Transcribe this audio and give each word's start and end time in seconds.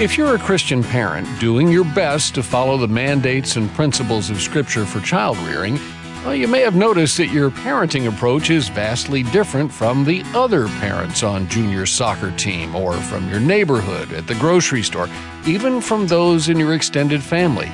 If 0.00 0.16
you're 0.16 0.34
a 0.34 0.38
Christian 0.38 0.82
parent 0.82 1.28
doing 1.38 1.68
your 1.68 1.84
best 1.84 2.34
to 2.34 2.42
follow 2.42 2.78
the 2.78 2.88
mandates 2.88 3.56
and 3.56 3.70
principles 3.74 4.30
of 4.30 4.40
Scripture 4.40 4.86
for 4.86 4.98
child 5.00 5.36
rearing, 5.40 5.78
well, 6.24 6.34
you 6.34 6.48
may 6.48 6.62
have 6.62 6.74
noticed 6.74 7.18
that 7.18 7.26
your 7.26 7.50
parenting 7.50 8.08
approach 8.08 8.48
is 8.48 8.70
vastly 8.70 9.24
different 9.24 9.70
from 9.70 10.06
the 10.06 10.22
other 10.34 10.68
parents 10.68 11.22
on 11.22 11.48
junior 11.48 11.84
soccer 11.84 12.30
team 12.38 12.74
or 12.74 12.94
from 12.94 13.28
your 13.28 13.40
neighborhood 13.40 14.10
at 14.14 14.26
the 14.26 14.34
grocery 14.36 14.82
store, 14.82 15.06
even 15.46 15.82
from 15.82 16.06
those 16.06 16.48
in 16.48 16.58
your 16.58 16.72
extended 16.72 17.22
family. 17.22 17.70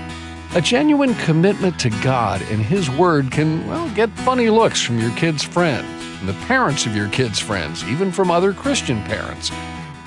A 0.57 0.61
genuine 0.61 1.15
commitment 1.15 1.79
to 1.79 1.91
God 2.03 2.43
and 2.51 2.61
His 2.61 2.91
Word 2.91 3.31
can, 3.31 3.65
well, 3.69 3.89
get 3.91 4.11
funny 4.11 4.51
looks 4.51 4.83
from 4.83 4.99
your 4.99 5.13
kids' 5.13 5.45
friends, 5.45 5.87
and 6.19 6.29
the 6.29 6.47
parents 6.47 6.87
of 6.87 6.97
your 6.97 7.09
kids' 7.11 7.39
friends, 7.39 7.85
even 7.85 8.11
from 8.11 8.33
other 8.33 8.53
Christian 8.53 9.01
parents. 9.05 9.53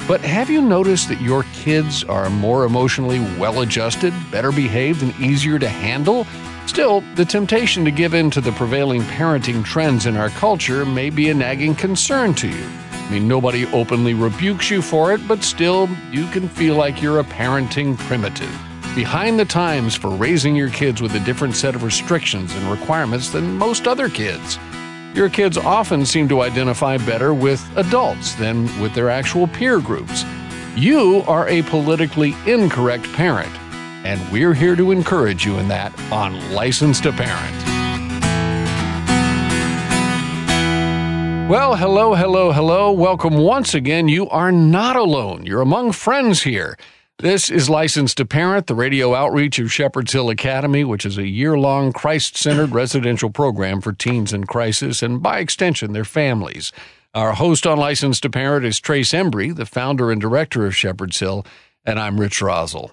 But 0.10 0.22
have 0.22 0.50
you 0.50 0.64
noticed 0.64 1.08
that 1.10 1.22
your 1.22 1.44
kids 1.54 2.04
are 2.04 2.32
more 2.32 2.66
emotionally 2.66 3.20
well 3.38 3.62
adjusted, 3.62 4.12
better 4.32 4.52
behaved, 4.52 5.04
and 5.04 5.14
easier 5.20 5.60
to 5.60 5.70
handle? 5.70 6.26
Still, 6.66 7.02
the 7.14 7.24
temptation 7.24 7.86
to 7.86 7.92
give 7.92 8.16
in 8.16 8.32
to 8.32 8.42
the 8.42 8.52
prevailing 8.54 9.04
parenting 9.04 9.64
trends 9.64 10.08
in 10.08 10.18
our 10.18 10.32
culture 10.32 10.84
may 10.84 11.12
be 11.12 11.30
a 11.30 11.34
nagging 11.36 11.76
concern 11.76 12.34
to 12.34 12.48
you. 12.48 12.66
I 12.92 13.12
mean, 13.12 13.28
nobody 13.28 13.68
openly 13.68 14.16
rebukes 14.16 14.72
you 14.72 14.82
for 14.82 15.14
it, 15.14 15.22
but 15.28 15.44
still, 15.44 15.88
you 16.10 16.26
can 16.30 16.50
feel 16.50 16.74
like 16.74 17.04
you're 17.04 17.20
a 17.20 17.24
parenting 17.24 17.96
primitive. 17.96 18.50
Behind 18.96 19.40
the 19.40 19.46
times 19.46 19.96
for 19.96 20.10
raising 20.10 20.56
your 20.56 20.72
kids 20.72 21.04
with 21.04 21.14
a 21.14 21.20
different 21.20 21.56
set 21.56 21.76
of 21.76 21.84
restrictions 21.84 22.52
and 22.56 22.72
requirements 22.72 23.30
than 23.30 23.60
most 23.60 23.88
other 23.88 24.10
kids. 24.10 24.58
Your 25.16 25.28
kids 25.28 25.58
often 25.58 26.06
seem 26.06 26.28
to 26.30 26.42
identify 26.42 26.98
better 26.98 27.34
with 27.34 27.68
adults 27.78 28.36
than 28.36 28.66
with 28.80 28.94
their 28.94 29.10
actual 29.10 29.48
peer 29.48 29.80
groups. 29.80 30.24
You 30.76 31.24
are 31.28 31.48
a 31.50 31.64
politically 31.64 32.36
incorrect 32.46 33.12
parent, 33.14 33.52
and 34.06 34.22
we're 34.32 34.54
here 34.54 34.76
to 34.76 34.92
encourage 34.92 35.46
you 35.46 35.58
in 35.58 35.68
that 35.70 36.00
on 36.12 36.54
Licensed 36.54 37.04
to 37.04 37.12
Parent. 37.12 37.56
Well, 41.50 41.76
hello, 41.76 42.14
hello, 42.14 42.52
hello. 42.52 42.92
Welcome 42.92 43.36
once 43.38 43.74
again. 43.74 44.08
You 44.08 44.30
are 44.30 44.52
not 44.52 44.96
alone. 44.96 45.44
You're 45.44 45.62
among 45.62 45.94
friends 45.94 46.44
here. 46.44 46.78
This 47.22 47.50
is 47.50 47.70
Licensed 47.70 48.16
to 48.16 48.26
Parent, 48.26 48.68
the 48.68 48.76
radio 48.76 49.14
outreach 49.14 49.60
of 49.60 49.74
Shepherd's 49.74 50.14
Hill 50.14 50.30
Academy, 50.30 50.86
which 50.86 51.06
is 51.06 51.18
a 51.18 51.28
year 51.28 51.60
long 51.60 51.92
Christ 51.92 52.38
centered 52.38 52.72
residential 52.72 53.30
program 53.30 53.82
for 53.82 53.92
teens 53.92 54.32
in 54.32 54.46
crisis 54.46 55.04
and, 55.04 55.22
by 55.22 55.40
extension, 55.40 55.92
their 55.92 56.06
families. 56.06 56.72
Our 57.14 57.34
host 57.34 57.68
on 57.68 57.78
Licensed 57.78 58.24
to 58.24 58.30
Parent 58.30 58.64
is 58.64 58.80
Trace 58.80 59.12
Embry, 59.12 59.54
the 59.54 59.66
founder 59.66 60.14
and 60.14 60.22
director 60.22 60.66
of 60.66 60.78
Shepherd's 60.78 61.20
Hill, 61.20 61.46
and 61.84 62.00
I'm 62.00 62.22
Rich 62.22 62.40
Rosell. 62.40 62.92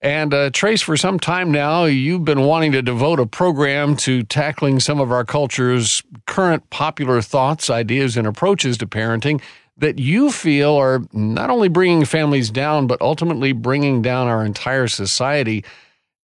And 0.00 0.32
uh, 0.32 0.50
Trace, 0.50 0.82
for 0.82 0.96
some 0.96 1.18
time 1.18 1.50
now, 1.50 1.86
you've 1.86 2.24
been 2.24 2.42
wanting 2.42 2.70
to 2.72 2.82
devote 2.82 3.18
a 3.18 3.26
program 3.26 3.96
to 3.96 4.22
tackling 4.22 4.78
some 4.78 5.00
of 5.00 5.10
our 5.10 5.24
culture's 5.24 6.00
current 6.26 6.70
popular 6.70 7.20
thoughts, 7.20 7.68
ideas, 7.70 8.16
and 8.16 8.28
approaches 8.28 8.78
to 8.78 8.86
parenting 8.86 9.42
that 9.76 9.98
you 9.98 10.30
feel 10.30 10.76
are 10.76 11.02
not 11.12 11.50
only 11.50 11.68
bringing 11.68 12.04
families 12.04 12.50
down, 12.50 12.86
but 12.86 13.00
ultimately 13.00 13.52
bringing 13.52 14.02
down 14.02 14.28
our 14.28 14.44
entire 14.44 14.86
society. 14.86 15.64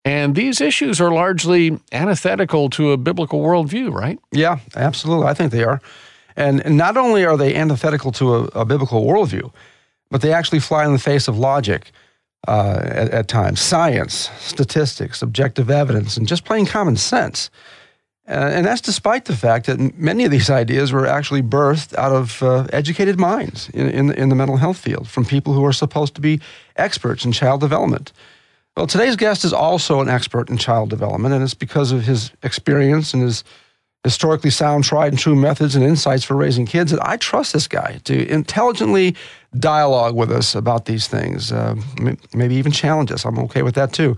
And 0.04 0.34
these 0.34 0.60
issues 0.60 1.00
are 1.00 1.10
largely 1.10 1.78
antithetical 1.92 2.70
to 2.70 2.92
a 2.92 2.96
biblical 2.96 3.40
worldview, 3.40 3.92
right? 3.92 4.18
Yeah, 4.32 4.58
absolutely. 4.76 5.26
I 5.26 5.34
think 5.34 5.52
they 5.52 5.64
are. 5.64 5.80
And 6.36 6.76
not 6.76 6.96
only 6.96 7.24
are 7.24 7.36
they 7.36 7.54
antithetical 7.54 8.12
to 8.12 8.34
a, 8.34 8.42
a 8.60 8.64
biblical 8.64 9.04
worldview, 9.04 9.52
but 10.10 10.20
they 10.20 10.32
actually 10.32 10.60
fly 10.60 10.84
in 10.84 10.92
the 10.92 10.98
face 10.98 11.28
of 11.28 11.38
logic 11.38 11.92
uh, 12.48 12.80
at, 12.82 13.10
at 13.10 13.28
times 13.28 13.60
science, 13.60 14.30
statistics, 14.38 15.22
objective 15.22 15.70
evidence, 15.70 16.16
and 16.16 16.26
just 16.28 16.44
plain 16.44 16.66
common 16.66 16.96
sense. 16.96 17.50
Uh, 18.27 18.50
and 18.55 18.64
that's 18.64 18.80
despite 18.80 19.27
the 19.27 19.36
fact 19.36 19.67
that 19.67 19.98
many 19.98 20.24
of 20.24 20.30
these 20.30 20.48
ideas 20.48 20.92
were 20.92 21.07
actually 21.07 21.42
birthed 21.42 21.95
out 21.98 22.12
of 22.12 22.42
uh, 22.42 22.67
educated 22.73 23.20
minds 23.20 23.68
in, 23.70 23.90
in, 23.90 24.12
in, 24.12 24.29
the 24.30 24.35
mental 24.35 24.57
health 24.57 24.79
field 24.79 25.07
from 25.07 25.27
people 25.27 25.52
who 25.52 25.62
are 25.62 25.74
supposed 25.74 26.14
to 26.14 26.23
be 26.23 26.40
experts 26.77 27.27
in 27.27 27.33
child 27.33 27.61
development. 27.61 28.13
Well, 28.79 28.86
today's 28.86 29.17
guest 29.17 29.45
is 29.45 29.52
also 29.52 30.01
an 30.01 30.08
expert 30.08 30.48
in 30.48 30.57
child 30.57 30.89
development, 30.89 31.34
and 31.34 31.45
it's 31.45 31.52
because 31.52 31.92
of 31.92 32.05
his 32.05 32.33
experience 32.42 33.13
and 33.13 33.23
his 33.23 33.45
historically 34.05 34.51
sound, 34.51 34.84
tried 34.84 35.13
and 35.13 35.18
true 35.18 35.34
methods 35.34 35.74
and 35.74 35.84
insights 35.84 36.24
for 36.24 36.34
raising 36.36 36.67
kids 36.67 36.90
that 36.90 37.07
I 37.07 37.17
trust 37.17 37.52
this 37.52 37.67
guy 37.67 38.01
to 38.05 38.29
intelligently 38.30 39.17
dialogue 39.58 40.14
with 40.14 40.30
us 40.30 40.55
about 40.55 40.84
these 40.84 41.08
things, 41.08 41.52
uh, 41.52 41.74
maybe 42.34 42.55
even 42.55 42.70
challenge 42.70 43.11
us. 43.11 43.24
I'm 43.24 43.39
okay 43.40 43.63
with 43.63 43.74
that 43.77 43.92
too. 43.92 44.17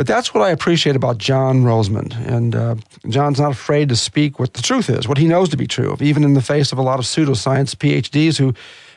But 0.00 0.06
that's 0.06 0.32
what 0.32 0.42
I 0.42 0.48
appreciate 0.48 0.96
about 0.96 1.18
John 1.18 1.62
Rosemond. 1.62 2.16
And 2.26 2.56
uh, 2.56 2.76
John's 3.10 3.38
not 3.38 3.52
afraid 3.52 3.90
to 3.90 3.96
speak 3.96 4.38
what 4.38 4.54
the 4.54 4.62
truth 4.62 4.88
is, 4.88 5.06
what 5.06 5.18
he 5.18 5.26
knows 5.26 5.50
to 5.50 5.58
be 5.58 5.66
true, 5.66 5.94
even 6.00 6.24
in 6.24 6.32
the 6.32 6.40
face 6.40 6.72
of 6.72 6.78
a 6.78 6.82
lot 6.82 6.98
of 6.98 7.04
pseudoscience 7.04 7.74
PhDs 7.74 8.38
who 8.38 8.54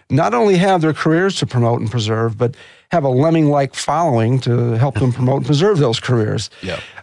not 0.09 0.33
only 0.33 0.55
have 0.55 0.79
their 0.79 0.93
careers 0.93 1.35
to 1.39 1.45
promote 1.45 1.81
and 1.81 1.91
preserve, 1.91 2.37
but 2.37 2.55
have 2.93 3.03
a 3.03 3.09
lemming 3.09 3.49
like 3.49 3.75
following 3.75 4.39
to 4.39 4.77
help 4.77 4.95
them 4.95 5.11
promote 5.11 5.39
and 5.39 5.45
preserve 5.45 5.77
those 5.77 5.99
careers. 5.99 6.49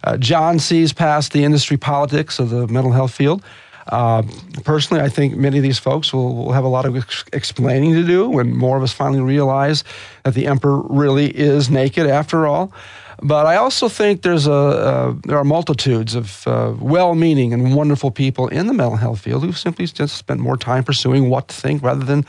Uh, 0.03 0.17
John 0.17 0.57
sees 0.57 0.93
past 0.93 1.31
the 1.31 1.43
industry 1.43 1.77
politics 1.77 2.39
of 2.39 2.49
the 2.49 2.65
mental 2.69 2.93
health 2.93 3.13
field. 3.13 3.43
Uh, 3.87 4.23
personally, 4.63 5.03
I 5.03 5.09
think 5.09 5.35
many 5.35 5.57
of 5.57 5.63
these 5.63 5.77
folks 5.77 6.11
will, 6.11 6.35
will 6.35 6.53
have 6.53 6.63
a 6.63 6.69
lot 6.69 6.85
of 6.85 6.95
ex- 6.95 7.25
explaining 7.33 7.93
to 7.93 8.03
do 8.03 8.27
when 8.29 8.55
more 8.55 8.77
of 8.77 8.83
us 8.83 8.93
finally 8.93 9.21
realize 9.21 9.83
that 10.23 10.33
the 10.33 10.47
emperor 10.47 10.81
really 10.89 11.27
is 11.27 11.69
naked 11.69 12.07
after 12.07 12.47
all. 12.47 12.71
But 13.21 13.45
I 13.45 13.55
also 13.55 13.87
think 13.87 14.23
there's 14.23 14.47
a 14.47 14.51
uh, 14.51 15.15
there 15.23 15.37
are 15.37 15.43
multitudes 15.43 16.15
of 16.15 16.47
uh, 16.47 16.73
well-meaning 16.79 17.53
and 17.53 17.75
wonderful 17.75 18.11
people 18.11 18.47
in 18.47 18.67
the 18.67 18.73
mental 18.73 18.97
health 18.97 19.21
field 19.21 19.43
who 19.43 19.51
simply 19.51 19.85
just 19.85 20.17
spent 20.17 20.39
more 20.39 20.57
time 20.57 20.83
pursuing 20.83 21.29
what 21.29 21.47
to 21.49 21.55
think 21.55 21.83
rather 21.83 22.03
than 22.03 22.25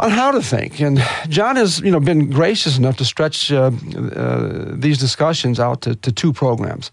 on 0.00 0.10
how 0.10 0.30
to 0.30 0.40
think. 0.42 0.80
And 0.80 1.02
John 1.28 1.56
has 1.56 1.80
you 1.80 1.90
know 1.90 2.00
been 2.00 2.30
gracious 2.30 2.78
enough 2.78 2.96
to 2.96 3.04
stretch 3.04 3.52
uh, 3.52 3.70
uh 4.16 4.64
these 4.78 4.98
discussions 4.98 5.60
out 5.60 5.82
to, 5.82 5.94
to 5.96 6.12
two 6.12 6.32
programs 6.32 6.90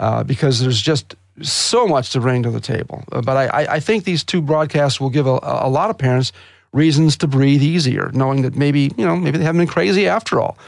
uh, 0.00 0.24
because 0.24 0.60
there's 0.60 0.82
just 0.82 1.14
so 1.42 1.86
much 1.86 2.10
to 2.10 2.20
bring 2.20 2.42
to 2.42 2.50
the 2.50 2.60
table. 2.60 3.04
Uh, 3.12 3.22
but 3.22 3.36
I, 3.36 3.76
I 3.76 3.80
think 3.80 4.02
these 4.02 4.24
two 4.24 4.42
broadcasts 4.42 5.00
will 5.00 5.10
give 5.10 5.28
a, 5.28 5.38
a 5.42 5.68
lot 5.68 5.90
of 5.90 5.98
parents 5.98 6.32
reasons 6.72 7.16
to 7.18 7.26
breathe 7.26 7.62
easier, 7.62 8.10
knowing 8.12 8.42
that 8.42 8.56
maybe 8.56 8.90
you 8.96 9.06
know 9.06 9.16
maybe 9.16 9.38
they 9.38 9.44
haven't 9.44 9.60
been 9.60 9.68
crazy 9.68 10.08
after 10.08 10.40
all. 10.40 10.58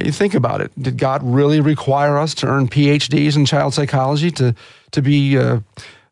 You 0.00 0.12
think 0.12 0.34
about 0.34 0.60
it. 0.62 0.72
Did 0.80 0.96
God 0.96 1.22
really 1.22 1.60
require 1.60 2.16
us 2.16 2.34
to 2.36 2.46
earn 2.46 2.68
PhDs 2.68 3.36
in 3.36 3.44
child 3.44 3.74
psychology 3.74 4.30
to, 4.32 4.54
to 4.92 5.02
be 5.02 5.36
uh, 5.36 5.60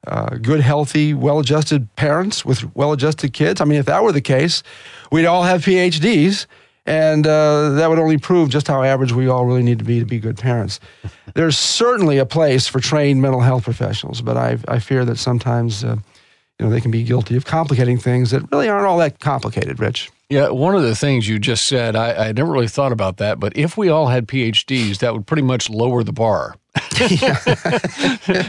uh, 0.07 0.37
good, 0.37 0.61
healthy, 0.61 1.15
well 1.15 1.39
adjusted 1.39 1.95
parents 1.97 2.45
with 2.45 2.75
well 2.77 2.93
adjusted 2.93 3.33
kids? 3.33 3.61
I 3.61 3.65
mean, 3.65 3.79
if 3.79 3.87
that 3.87 4.03
were 4.03 4.13
the 4.13 4.21
case, 4.21 4.63
we'd 5.11 5.25
all 5.25 5.45
have 5.45 5.63
PhDs, 5.63 6.47
and 6.85 7.27
uh, 7.27 7.71
that 7.71 7.89
would 7.89 7.99
only 7.99 8.19
prove 8.19 8.51
just 8.51 8.69
how 8.69 8.83
average 8.83 9.13
we 9.13 9.29
all 9.29 9.47
really 9.47 9.63
need 9.63 9.79
to 9.79 9.85
be 9.85 9.99
to 9.99 10.07
be 10.07 10.19
good 10.19 10.37
parents. 10.37 10.79
There's 11.35 11.57
certainly 11.57 12.19
a 12.19 12.27
place 12.27 12.67
for 12.67 12.81
trained 12.81 13.23
mental 13.23 13.41
health 13.41 13.65
professionals, 13.65 14.21
but 14.21 14.37
I, 14.37 14.59
I 14.69 14.79
fear 14.79 15.07
that 15.07 15.17
sometimes 15.17 15.85
uh, 15.85 15.97
you 16.59 16.67
know, 16.67 16.71
they 16.71 16.83
can 16.83 16.91
be 16.91 17.03
guilty 17.03 17.37
of 17.37 17.47
complicating 17.47 17.97
things 17.97 18.31
that 18.33 18.43
really 18.53 18.69
aren't 18.69 18.87
all 18.87 18.99
that 18.99 19.21
complicated, 19.21 19.81
Rich. 19.81 20.11
Yeah, 20.31 20.51
one 20.51 20.77
of 20.77 20.83
the 20.83 20.95
things 20.95 21.29
you 21.29 21.41
just 21.41 21.65
said, 21.65 21.97
I, 21.97 22.29
I 22.29 22.33
never 22.33 22.53
really 22.53 22.69
thought 22.69 22.93
about 22.93 23.17
that, 23.17 23.41
but 23.41 23.57
if 23.57 23.77
we 23.77 23.89
all 23.89 24.07
had 24.07 24.29
PhDs, 24.29 24.99
that 24.99 25.13
would 25.13 25.27
pretty 25.27 25.43
much 25.43 25.69
lower 25.69 26.05
the 26.05 26.13
bar. 26.13 26.55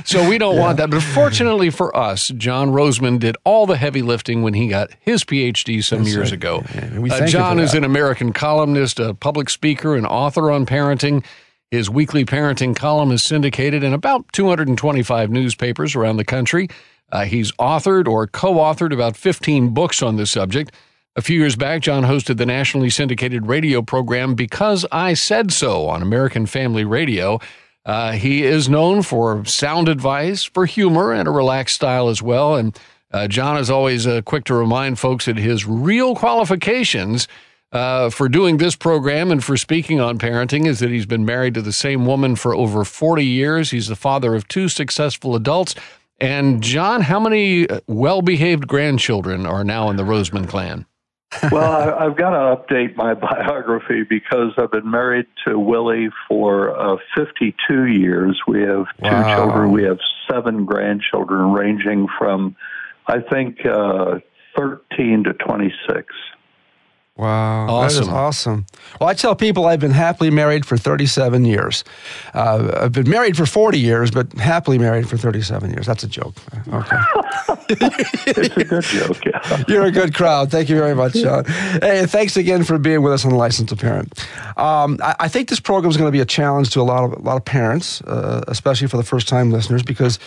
so 0.05 0.29
we 0.29 0.37
don't 0.37 0.55
yeah. 0.55 0.61
want 0.61 0.77
that. 0.77 0.89
But 0.91 1.01
fortunately 1.01 1.71
for 1.71 1.95
us, 1.97 2.27
John 2.37 2.69
Rosemond 2.69 3.19
did 3.19 3.35
all 3.45 3.65
the 3.65 3.77
heavy 3.77 4.03
lifting 4.03 4.43
when 4.43 4.53
he 4.53 4.67
got 4.67 4.91
his 4.99 5.23
PhD 5.23 5.83
some 5.83 6.03
That's 6.03 6.13
years 6.13 6.31
right. 6.31 6.33
ago. 6.33 6.63
Yeah, 6.75 7.15
uh, 7.15 7.25
John 7.25 7.59
is 7.59 7.73
an 7.73 7.83
American 7.83 8.31
columnist, 8.31 8.99
a 8.99 9.15
public 9.15 9.49
speaker, 9.49 9.95
and 9.95 10.05
author 10.05 10.51
on 10.51 10.67
parenting. 10.67 11.25
His 11.71 11.89
weekly 11.89 12.25
parenting 12.25 12.75
column 12.75 13.11
is 13.11 13.23
syndicated 13.23 13.83
in 13.83 13.93
about 13.93 14.31
225 14.33 15.31
newspapers 15.31 15.95
around 15.95 16.17
the 16.17 16.25
country. 16.25 16.67
Uh, 17.11 17.25
he's 17.25 17.51
authored 17.53 18.07
or 18.07 18.27
co 18.27 18.55
authored 18.55 18.93
about 18.93 19.17
15 19.17 19.69
books 19.69 20.03
on 20.03 20.17
this 20.17 20.29
subject. 20.29 20.71
A 21.17 21.21
few 21.21 21.37
years 21.37 21.57
back, 21.57 21.81
John 21.81 22.03
hosted 22.03 22.37
the 22.37 22.45
nationally 22.45 22.89
syndicated 22.89 23.45
radio 23.45 23.81
program 23.81 24.33
Because 24.33 24.85
I 24.93 25.13
Said 25.13 25.51
So 25.51 25.89
on 25.89 26.01
American 26.01 26.45
Family 26.45 26.85
Radio. 26.85 27.41
Uh, 27.85 28.13
he 28.13 28.43
is 28.43 28.69
known 28.69 29.01
for 29.01 29.43
sound 29.43 29.89
advice, 29.89 30.45
for 30.45 30.65
humor, 30.65 31.11
and 31.11 31.27
a 31.27 31.31
relaxed 31.31 31.75
style 31.75 32.07
as 32.07 32.21
well. 32.21 32.55
And 32.55 32.79
uh, 33.11 33.27
John 33.27 33.57
is 33.57 33.69
always 33.69 34.07
uh, 34.07 34.21
quick 34.21 34.45
to 34.45 34.53
remind 34.53 34.99
folks 34.99 35.25
that 35.25 35.35
his 35.35 35.65
real 35.65 36.15
qualifications 36.15 37.27
uh, 37.73 38.09
for 38.09 38.29
doing 38.29 38.55
this 38.55 38.77
program 38.77 39.31
and 39.31 39.43
for 39.43 39.57
speaking 39.57 39.99
on 39.99 40.17
parenting 40.17 40.65
is 40.65 40.79
that 40.79 40.91
he's 40.91 41.05
been 41.05 41.25
married 41.25 41.55
to 41.55 41.61
the 41.61 41.73
same 41.73 42.05
woman 42.05 42.37
for 42.37 42.55
over 42.55 42.85
40 42.85 43.25
years. 43.25 43.71
He's 43.71 43.87
the 43.87 43.97
father 43.97 44.33
of 44.33 44.47
two 44.47 44.69
successful 44.69 45.35
adults. 45.35 45.75
And 46.21 46.63
John, 46.63 47.01
how 47.01 47.19
many 47.19 47.67
well 47.87 48.21
behaved 48.21 48.65
grandchildren 48.65 49.45
are 49.45 49.65
now 49.65 49.89
in 49.89 49.97
the 49.97 50.03
Rosemond 50.03 50.47
clan? 50.47 50.85
Well, 51.51 51.71
I, 51.99 52.03
have 52.03 52.17
got 52.17 52.31
to 52.31 52.55
update 52.55 52.95
my 52.95 53.13
biography 53.15 54.03
because 54.03 54.53
I've 54.57 54.71
been 54.71 54.89
married 54.89 55.27
to 55.47 55.57
Willie 55.57 56.09
for 56.27 56.77
uh, 56.77 56.97
52 57.15 57.85
years. 57.85 58.39
We 58.47 58.61
have 58.61 58.85
two 58.97 59.03
wow. 59.03 59.35
children. 59.35 59.71
We 59.71 59.83
have 59.83 59.99
seven 60.29 60.65
grandchildren, 60.65 61.51
ranging 61.51 62.07
from, 62.17 62.55
I 63.07 63.19
think, 63.21 63.65
uh, 63.65 64.19
13 64.55 65.23
to 65.25 65.33
26. 65.33 66.13
Wow, 67.17 67.67
awesome. 67.67 67.97
that 67.97 68.01
is 68.03 68.07
awesome. 68.07 68.65
Well, 68.99 69.09
I 69.09 69.13
tell 69.13 69.35
people 69.35 69.65
I've 69.65 69.79
been 69.79 69.91
happily 69.91 70.31
married 70.31 70.65
for 70.65 70.77
37 70.77 71.45
years. 71.45 71.83
Uh, 72.33 72.71
I've 72.81 72.93
been 72.93 73.09
married 73.09 73.37
for 73.37 73.45
40 73.45 73.79
years, 73.79 74.09
but 74.11 74.33
happily 74.33 74.79
married 74.79 75.07
for 75.07 75.17
37 75.17 75.69
years. 75.71 75.85
That's 75.85 76.03
a 76.03 76.07
joke. 76.07 76.35
Okay. 76.73 76.97
it's 77.79 78.57
a 78.57 78.63
good 78.63 78.83
joke, 78.83 79.25
yeah. 79.25 79.63
You're 79.67 79.85
a 79.85 79.91
good 79.91 80.13
crowd. 80.13 80.51
Thank 80.51 80.69
you 80.69 80.75
very 80.75 80.95
much, 80.95 81.13
John. 81.13 81.45
Hey, 81.45 82.05
thanks 82.05 82.37
again 82.37 82.63
for 82.63 82.77
being 82.77 83.01
with 83.01 83.13
us 83.13 83.25
on 83.25 83.31
Licensed 83.31 83.77
Parent. 83.77 84.13
Um, 84.57 84.97
I, 85.01 85.15
I, 85.21 85.27
think 85.27 85.49
this 85.49 85.59
program 85.59 85.89
is 85.89 85.97
going 85.97 86.07
to 86.07 86.11
be 86.11 86.19
a 86.19 86.25
challenge 86.25 86.71
to 86.71 86.81
a 86.81 86.83
lot 86.83 87.03
of 87.03 87.13
a 87.13 87.21
lot 87.21 87.37
of 87.37 87.45
parents, 87.45 88.01
uh, 88.01 88.43
especially 88.47 88.87
for 88.87 88.97
the 88.97 89.03
first 89.03 89.27
time 89.27 89.51
listeners, 89.51 89.83
because 89.83 90.19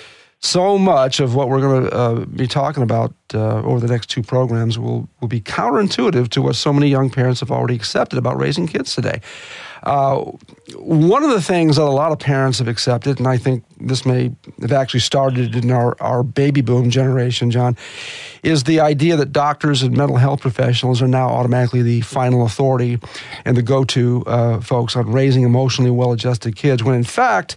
so 0.44 0.76
much 0.76 1.20
of 1.20 1.34
what 1.34 1.48
we're 1.48 1.60
going 1.60 1.84
to 1.84 1.90
uh, 1.90 2.24
be 2.26 2.46
talking 2.46 2.82
about 2.82 3.14
uh, 3.32 3.62
over 3.62 3.80
the 3.80 3.88
next 3.88 4.10
two 4.10 4.22
programs 4.22 4.78
will, 4.78 5.08
will 5.20 5.28
be 5.28 5.40
counterintuitive 5.40 6.28
to 6.28 6.42
what 6.42 6.54
so 6.54 6.72
many 6.72 6.88
young 6.88 7.08
parents 7.08 7.40
have 7.40 7.50
already 7.50 7.74
accepted 7.74 8.18
about 8.18 8.38
raising 8.38 8.66
kids 8.66 8.94
today. 8.94 9.20
Uh, 9.84 10.32
one 10.76 11.22
of 11.22 11.30
the 11.30 11.42
things 11.42 11.76
that 11.76 11.82
a 11.82 11.84
lot 11.84 12.10
of 12.10 12.18
parents 12.18 12.58
have 12.58 12.68
accepted, 12.68 13.18
and 13.18 13.28
I 13.28 13.36
think 13.36 13.64
this 13.78 14.06
may 14.06 14.34
have 14.62 14.72
actually 14.72 15.00
started 15.00 15.54
in 15.54 15.70
our, 15.70 15.94
our 16.00 16.22
baby 16.22 16.62
boom 16.62 16.88
generation, 16.88 17.50
John, 17.50 17.76
is 18.42 18.64
the 18.64 18.80
idea 18.80 19.16
that 19.16 19.32
doctors 19.32 19.82
and 19.82 19.94
mental 19.94 20.16
health 20.16 20.40
professionals 20.40 21.02
are 21.02 21.08
now 21.08 21.28
automatically 21.28 21.82
the 21.82 22.00
final 22.00 22.46
authority 22.46 22.98
and 23.44 23.56
the 23.56 23.62
go 23.62 23.84
to 23.84 24.24
uh, 24.26 24.60
folks 24.60 24.96
on 24.96 25.12
raising 25.12 25.42
emotionally 25.42 25.90
well 25.90 26.12
adjusted 26.12 26.56
kids, 26.56 26.82
when 26.82 26.94
in 26.94 27.04
fact, 27.04 27.56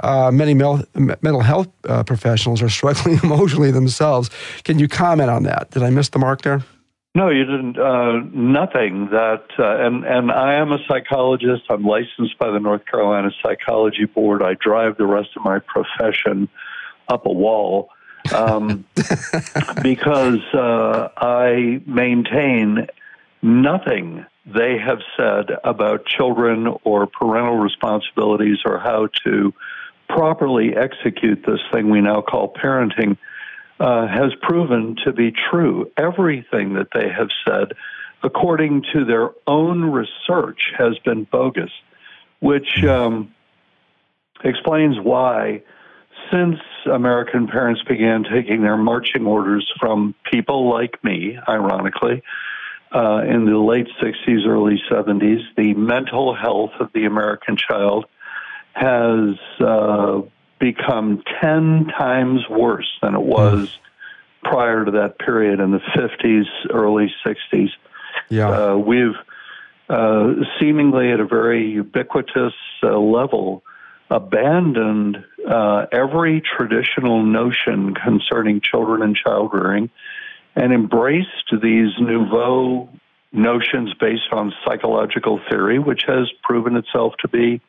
uh, 0.00 0.30
many 0.32 0.52
mel- 0.52 0.84
mental 0.94 1.40
health 1.40 1.68
uh, 1.88 2.02
professionals 2.02 2.60
are 2.60 2.68
struggling 2.68 3.20
emotionally 3.22 3.70
themselves. 3.70 4.30
Can 4.64 4.78
you 4.80 4.88
comment 4.88 5.30
on 5.30 5.44
that? 5.44 5.70
Did 5.70 5.84
I 5.84 5.90
miss 5.90 6.08
the 6.08 6.18
mark 6.18 6.42
there? 6.42 6.64
No, 7.16 7.30
you 7.30 7.46
didn't. 7.46 7.78
Uh, 7.78 8.20
nothing 8.34 9.06
that, 9.06 9.44
uh, 9.58 9.86
and 9.86 10.04
and 10.04 10.30
I 10.30 10.56
am 10.56 10.70
a 10.70 10.78
psychologist. 10.86 11.62
I'm 11.70 11.82
licensed 11.82 12.36
by 12.38 12.50
the 12.50 12.60
North 12.60 12.84
Carolina 12.84 13.30
Psychology 13.42 14.04
Board. 14.04 14.42
I 14.42 14.52
drive 14.52 14.98
the 14.98 15.06
rest 15.06 15.30
of 15.34 15.42
my 15.42 15.60
profession 15.60 16.50
up 17.08 17.24
a 17.24 17.32
wall 17.32 17.88
um, 18.34 18.84
because 19.82 20.42
uh, 20.52 21.08
I 21.16 21.80
maintain 21.86 22.86
nothing 23.40 24.26
they 24.44 24.76
have 24.76 24.98
said 25.16 25.56
about 25.64 26.04
children 26.04 26.66
or 26.84 27.06
parental 27.06 27.56
responsibilities 27.56 28.58
or 28.66 28.78
how 28.78 29.08
to 29.24 29.54
properly 30.10 30.76
execute 30.76 31.46
this 31.46 31.60
thing 31.72 31.88
we 31.88 32.02
now 32.02 32.20
call 32.20 32.52
parenting 32.52 33.16
uh, 33.78 34.06
has 34.06 34.32
proven 34.40 34.96
to 35.04 35.12
be 35.12 35.32
true. 35.50 35.90
Everything 35.96 36.74
that 36.74 36.88
they 36.94 37.08
have 37.08 37.28
said, 37.46 37.72
according 38.22 38.84
to 38.92 39.04
their 39.04 39.30
own 39.46 39.82
research, 39.84 40.72
has 40.78 40.98
been 41.04 41.24
bogus, 41.24 41.70
which 42.40 42.82
um, 42.84 43.34
explains 44.42 44.98
why, 44.98 45.62
since 46.32 46.58
American 46.90 47.46
parents 47.48 47.82
began 47.82 48.24
taking 48.24 48.62
their 48.62 48.76
marching 48.76 49.26
orders 49.26 49.70
from 49.78 50.14
people 50.30 50.70
like 50.70 51.02
me, 51.04 51.38
ironically, 51.48 52.22
uh, 52.92 53.22
in 53.26 53.44
the 53.44 53.58
late 53.58 53.88
60s, 54.00 54.46
early 54.46 54.80
70s, 54.90 55.42
the 55.56 55.74
mental 55.74 56.34
health 56.34 56.72
of 56.80 56.90
the 56.94 57.04
American 57.04 57.56
child 57.56 58.06
has 58.72 59.36
uh, 59.60 60.20
become 60.58 61.22
10 61.42 61.86
times 61.98 62.42
worse 62.48 62.90
than 63.02 63.14
it 63.14 63.22
was 63.22 63.78
prior 64.42 64.84
to 64.84 64.90
that 64.92 65.18
period 65.18 65.60
in 65.60 65.72
the 65.72 65.80
50s, 65.96 66.44
early 66.72 67.12
60s. 67.24 67.70
Yeah. 68.28 68.48
Uh, 68.48 68.76
we've 68.76 69.16
uh, 69.88 70.34
seemingly 70.58 71.12
at 71.12 71.20
a 71.20 71.26
very 71.26 71.70
ubiquitous 71.70 72.54
uh, 72.82 72.98
level 72.98 73.62
abandoned 74.10 75.24
uh, 75.48 75.86
every 75.92 76.40
traditional 76.40 77.24
notion 77.24 77.94
concerning 77.94 78.60
children 78.60 79.02
and 79.02 79.16
child 79.16 79.50
rearing 79.52 79.90
and 80.54 80.72
embraced 80.72 81.52
these 81.62 81.90
nouveau 82.00 82.88
notions 83.32 83.92
based 84.00 84.32
on 84.32 84.52
psychological 84.64 85.40
theory, 85.50 85.78
which 85.78 86.02
has 86.06 86.30
proven 86.42 86.76
itself 86.76 87.14
to 87.20 87.28
be 87.28 87.60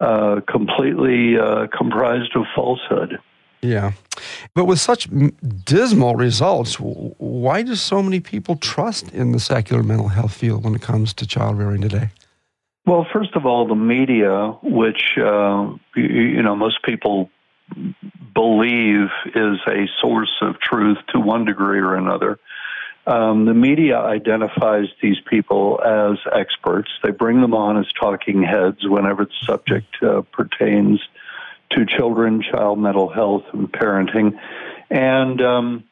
uh, 0.00 0.40
completely 0.48 1.38
uh, 1.38 1.66
comprised 1.76 2.34
of 2.34 2.44
falsehood. 2.54 3.18
Yeah. 3.62 3.92
But 4.54 4.64
with 4.64 4.80
such 4.80 5.08
dismal 5.64 6.14
results, 6.14 6.76
why 6.76 7.62
do 7.62 7.74
so 7.74 8.02
many 8.02 8.20
people 8.20 8.56
trust 8.56 9.12
in 9.12 9.32
the 9.32 9.40
secular 9.40 9.82
mental 9.82 10.08
health 10.08 10.32
field 10.32 10.64
when 10.64 10.74
it 10.74 10.82
comes 10.82 11.12
to 11.14 11.26
child 11.26 11.58
rearing 11.58 11.82
today? 11.82 12.08
Well, 12.86 13.06
first 13.12 13.36
of 13.36 13.44
all, 13.44 13.66
the 13.68 13.74
media, 13.74 14.56
which, 14.62 15.18
uh, 15.18 15.74
you 15.94 16.42
know, 16.42 16.56
most 16.56 16.82
people 16.82 17.30
believe 18.34 19.08
is 19.26 19.58
a 19.66 19.86
source 20.00 20.32
of 20.40 20.58
truth 20.60 20.98
to 21.10 21.20
one 21.20 21.44
degree 21.44 21.80
or 21.80 21.94
another, 21.94 22.38
um, 23.06 23.46
the 23.46 23.54
media 23.54 23.98
identifies 23.98 24.86
these 25.02 25.16
people 25.28 25.80
as 25.84 26.18
experts. 26.32 26.90
They 27.02 27.10
bring 27.10 27.40
them 27.40 27.54
on 27.54 27.78
as 27.78 27.86
talking 27.98 28.42
heads 28.42 28.78
whenever 28.82 29.24
the 29.24 29.32
subject 29.46 30.02
uh, 30.02 30.22
pertains 30.32 31.00
to 31.70 31.86
children, 31.86 32.42
child 32.42 32.78
mental 32.78 33.08
health, 33.08 33.44
and 33.52 33.70
parenting. 33.70 34.38
And 34.90 35.40
um, 35.40 35.84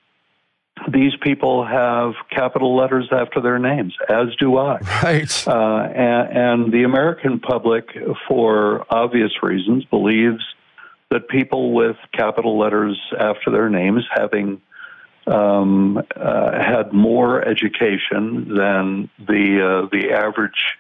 these 0.93 1.13
people 1.21 1.65
have 1.65 2.15
capital 2.31 2.77
letters 2.77 3.09
after 3.11 3.41
their 3.41 3.59
names, 3.59 3.95
as 4.09 4.35
do 4.39 4.57
I. 4.59 4.79
Right. 5.03 5.49
Uh, 5.49 5.89
and, 5.95 6.37
and 6.37 6.73
the 6.73 6.85
American 6.85 7.41
public, 7.41 7.97
for 8.29 8.85
obvious 8.91 9.33
reasons, 9.43 9.85
believes 9.87 10.43
that 11.11 11.29
people 11.29 11.73
with 11.73 11.97
capital 12.13 12.59
letters 12.59 13.01
after 13.19 13.51
their 13.51 13.71
names, 13.71 14.05
having 14.15 14.61
um, 15.29 16.03
uh, 16.17 16.53
had 16.53 16.93
more 16.93 17.47
education 17.47 18.55
than 18.55 19.11
the 19.19 19.85
uh, 19.85 19.89
the 19.93 20.13
average 20.13 20.77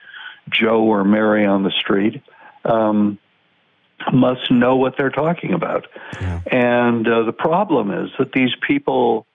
Joe 0.50 0.82
or 0.82 1.04
Mary 1.04 1.44
on 1.44 1.62
the 1.62 1.70
street. 1.70 2.22
Um, 2.64 3.18
must 4.12 4.50
know 4.50 4.76
what 4.76 4.94
they're 4.96 5.10
talking 5.10 5.52
about. 5.52 5.86
Yeah. 6.20 6.40
And 6.50 7.06
uh, 7.06 7.24
the 7.24 7.32
problem 7.32 7.90
is 7.90 8.10
that 8.18 8.32
these 8.32 8.54
people 8.66 9.26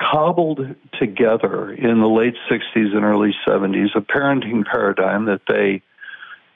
cobbled 0.00 0.60
together 0.98 1.70
in 1.72 2.00
the 2.00 2.08
late 2.08 2.34
60s 2.50 2.94
and 2.94 3.04
early 3.04 3.34
70s 3.46 3.94
a 3.94 4.00
parenting 4.00 4.64
paradigm 4.64 5.26
that 5.26 5.42
they 5.46 5.82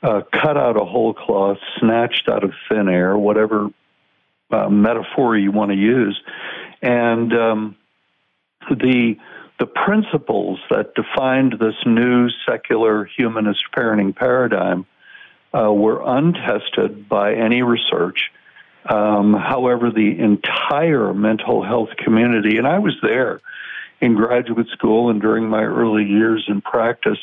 uh, 0.03 0.23
cut 0.33 0.57
out 0.57 0.81
a 0.81 0.85
whole 0.85 1.13
cloth, 1.13 1.59
snatched 1.79 2.29
out 2.29 2.43
of 2.43 2.53
thin 2.69 2.89
air, 2.89 3.17
whatever 3.17 3.69
uh, 4.51 4.69
metaphor 4.69 5.37
you 5.37 5.53
want 5.53 5.71
to 5.71 5.77
use. 5.77 6.21
And 6.81 7.33
um, 7.33 7.77
the 8.71 9.17
the 9.59 9.67
principles 9.67 10.59
that 10.71 10.95
defined 10.95 11.55
this 11.61 11.77
new 11.87 12.29
secular 12.49 13.05
humanist 13.05 13.63
parenting 13.77 14.17
paradigm 14.17 14.87
uh, 15.55 15.73
were 15.73 16.03
untested 16.05 17.09
by 17.09 17.35
any 17.35 17.63
research. 17.63 18.33
Um, 18.89 19.35
however, 19.35 19.91
the 19.91 20.19
entire 20.19 21.15
mental 21.15 21.63
health 21.63 21.91
community, 21.97 22.57
and 22.59 22.67
I 22.67 22.81
was 22.81 22.97
there 23.03 23.41
in 24.01 24.17
graduate 24.17 24.67
school 24.73 25.11
and 25.11 25.21
during 25.21 25.49
my 25.49 25.63
early 25.63 26.05
years 26.05 26.45
in 26.49 26.61
practice, 26.61 27.19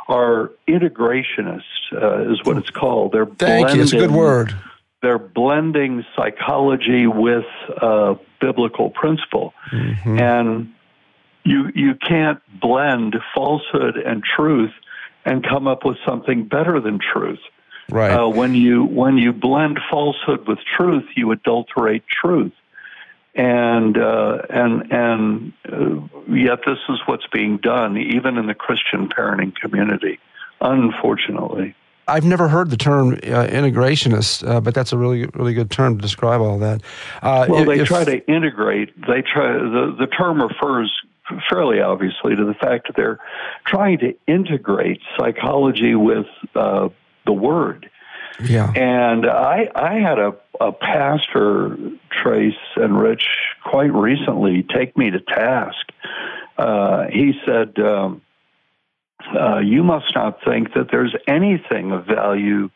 are 0.07 0.51
integrationists, 0.67 1.63
uh, 1.91 2.31
is 2.31 2.39
what 2.43 2.57
it's 2.57 2.69
called. 2.69 3.12
They're 3.12 3.25
Thank 3.25 3.67
blending, 3.67 3.75
you. 3.75 3.83
It's 3.83 3.93
a 3.93 3.98
good 3.98 4.12
word. 4.12 4.55
They're 5.01 5.17
blending 5.17 6.05
psychology 6.15 7.07
with 7.07 7.45
uh, 7.81 8.15
biblical 8.39 8.89
principle, 8.89 9.53
mm-hmm. 9.69 10.17
and 10.17 10.74
you 11.43 11.69
you 11.75 11.95
can't 11.95 12.39
blend 12.62 13.17
falsehood 13.36 13.98
and 13.98 14.24
truth 14.24 14.72
and 15.25 15.44
come 15.44 15.68
up 15.68 15.86
with 15.86 15.98
something 16.06 16.46
better 16.48 16.80
than 16.80 17.00
truth. 17.00 17.39
Right. 17.89 18.12
Uh, 18.12 18.30
when 18.30 18.56
you 18.56 18.84
when 18.84 19.18
you 19.18 19.34
blend 19.34 19.80
falsehood 19.89 20.48
with 20.48 20.60
truth, 20.77 21.06
you 21.15 21.32
adulterate 21.32 22.03
truth 22.08 22.53
and 23.36 23.98
uh, 23.98 24.42
and 24.50 24.92
and 24.92 25.53
uh, 25.68 26.34
yet 26.34 26.60
this 26.65 26.77
is 26.89 27.00
what's 27.06 27.25
being 27.34 27.58
done 27.58 27.98
even 27.98 28.38
in 28.38 28.46
the 28.46 28.53
Christian 28.53 29.10
parenting 29.10 29.56
community, 29.56 30.20
unfortunately. 30.62 31.75
I've 32.06 32.25
never 32.25 32.50
heard 32.50 32.70
the 32.70 32.77
term 32.77 33.13
uh, 33.13 33.48
integrationist, 33.48 34.48
uh, 34.48 34.60
but 34.60 34.75
that's 34.75 34.92
a 34.92 34.98
really 34.98 35.25
really 35.34 35.53
good 35.53 35.72
term 35.72 35.98
to 35.98 36.01
describe 36.01 36.42
all 36.42 36.60
that. 36.60 36.82
Uh, 37.22 37.48
well, 37.50 37.65
they 37.65 37.80
if, 37.80 37.88
try 37.88 38.03
to 38.03 38.24
integrate. 38.27 38.96
They 39.08 39.22
try 39.22 39.53
the 39.53 39.96
the 39.98 40.08
term 40.08 40.42
refers 40.42 40.92
fairly 41.50 41.82
obviously 41.82 42.36
to 42.36 42.46
the 42.46 42.53
fact 42.53 42.88
that 42.88 42.96
they're 42.96 43.20
trying 43.65 44.00
to 44.00 44.15
integrate 44.27 45.01
psychology 45.18 45.96
with 45.96 46.25
uh, 46.56 46.89
the 47.25 47.34
word. 47.34 47.89
Yeah. 48.44 48.72
And 48.75 49.25
I 49.25 49.70
I 49.75 49.96
had 49.96 50.20
a, 50.20 50.36
a 50.60 50.72
pastor, 50.72 51.77
Trace 52.10 52.53
and 52.75 53.00
Rich, 53.00 53.25
quite 53.63 53.94
recently 53.94 54.63
take 54.63 54.98
me 54.98 55.12
to 55.12 55.20
task. 55.20 55.92
Uh, 56.58 57.06
he 57.12 57.34
said, 57.46 57.77
um, 57.80 58.22
uh, 59.39 59.60
You 59.60 59.84
must 59.84 60.13
not 60.15 60.39
think 60.44 60.74
that 60.74 60.88
there's 60.92 61.15
anything 61.27 61.92
of 61.92 62.06
value 62.06 62.70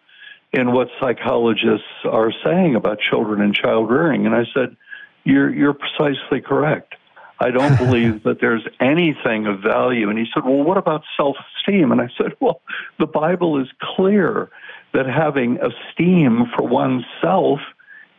in 0.54 0.72
what 0.72 0.88
psychologists 1.00 1.86
are 2.06 2.32
saying 2.44 2.76
about 2.76 3.00
children 3.00 3.42
and 3.42 3.54
child 3.54 3.90
rearing. 3.90 4.26
And 4.26 4.36
I 4.36 4.46
said, 4.54 4.76
You're, 5.24 5.54
you're 5.54 5.74
precisely 5.76 6.42
correct. 6.42 6.96
I 7.40 7.52
don't 7.52 7.78
believe 7.78 8.24
that 8.24 8.40
there's 8.42 8.66
anything 8.80 9.46
of 9.46 9.60
value. 9.62 10.10
And 10.10 10.18
he 10.18 10.26
said, 10.34 10.44
Well, 10.44 10.64
what 10.64 10.78
about 10.78 11.04
self 11.16 11.38
esteem? 11.58 11.92
And 11.92 12.02
I 12.02 12.10
said, 12.18 12.34
Well, 12.40 12.62
the 13.00 13.06
Bible 13.06 13.62
is 13.62 13.68
clear 13.80 14.50
that 14.94 15.06
having 15.06 15.60
esteem 15.60 16.46
for 16.56 16.68
oneself 16.68 17.60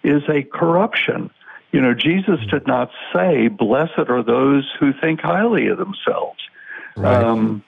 is 0.05 0.23
a 0.29 0.43
corruption. 0.43 1.31
You 1.73 1.81
know, 1.81 1.95
Jesus 1.95 2.39
did 2.51 2.67
not 2.67 2.91
say, 3.15 3.49
Blessed 3.49 4.09
are 4.09 4.23
those 4.23 4.71
who 4.79 4.93
think 4.93 5.21
highly 5.21 5.69
of 5.69 5.79
themselves. 5.79 6.39
Right. 6.97 7.25
Um, 7.25 7.65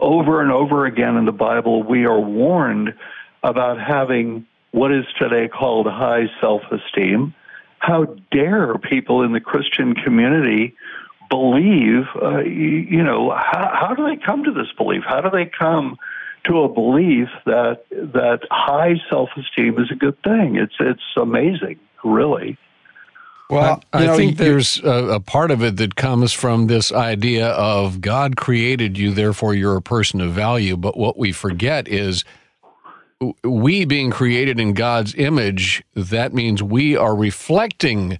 over 0.00 0.40
and 0.40 0.52
over 0.52 0.86
again 0.86 1.16
in 1.16 1.24
the 1.24 1.32
Bible, 1.32 1.82
we 1.82 2.04
are 2.04 2.20
warned 2.20 2.94
about 3.42 3.80
having 3.80 4.46
what 4.70 4.92
is 4.92 5.04
today 5.18 5.48
called 5.48 5.86
high 5.86 6.30
self 6.40 6.62
esteem. 6.70 7.34
How 7.80 8.04
dare 8.30 8.78
people 8.78 9.22
in 9.22 9.32
the 9.32 9.40
Christian 9.40 9.94
community 9.94 10.74
believe, 11.28 12.04
uh, 12.20 12.38
you, 12.40 12.86
you, 12.88 13.02
know, 13.02 13.30
how, 13.30 13.70
how 13.72 13.94
do 13.94 14.06
they 14.08 14.16
come 14.16 14.44
to 14.44 14.52
this 14.52 14.68
belief? 14.76 15.02
How 15.06 15.20
do 15.20 15.30
they 15.30 15.46
come 15.46 15.98
to 16.44 16.62
a 16.62 16.68
belief 16.68 17.28
that 17.46 17.84
that 17.90 18.40
high 18.50 18.94
self 19.08 19.30
esteem 19.36 19.78
is 19.78 19.90
a 19.90 19.94
good 19.94 20.20
thing. 20.22 20.56
It's 20.56 20.74
it's 20.80 21.02
amazing, 21.16 21.78
really. 22.04 22.56
Well, 23.48 23.82
I, 23.92 24.02
I 24.02 24.06
know, 24.06 24.16
think 24.16 24.36
there's 24.36 24.78
a, 24.80 25.14
a, 25.14 25.20
part 25.20 25.50
of 25.50 25.64
it 25.64 25.76
that 25.78 25.96
comes 25.96 26.32
from 26.32 26.68
this 26.68 26.92
idea 26.92 27.48
of 27.48 28.00
God 28.00 28.36
created 28.36 28.96
you, 28.96 29.12
therefore 29.12 29.54
you're 29.54 29.76
a 29.76 29.82
person 29.82 30.20
of 30.20 30.30
value. 30.32 30.76
But 30.76 30.96
what 30.96 31.18
we 31.18 31.32
forget 31.32 31.88
is 31.88 32.24
we 33.44 33.84
being 33.84 34.10
created 34.10 34.58
in 34.58 34.72
God's 34.72 35.14
image, 35.14 35.82
that 35.94 36.32
means 36.32 36.62
we 36.62 36.96
are 36.96 37.14
reflecting 37.14 38.18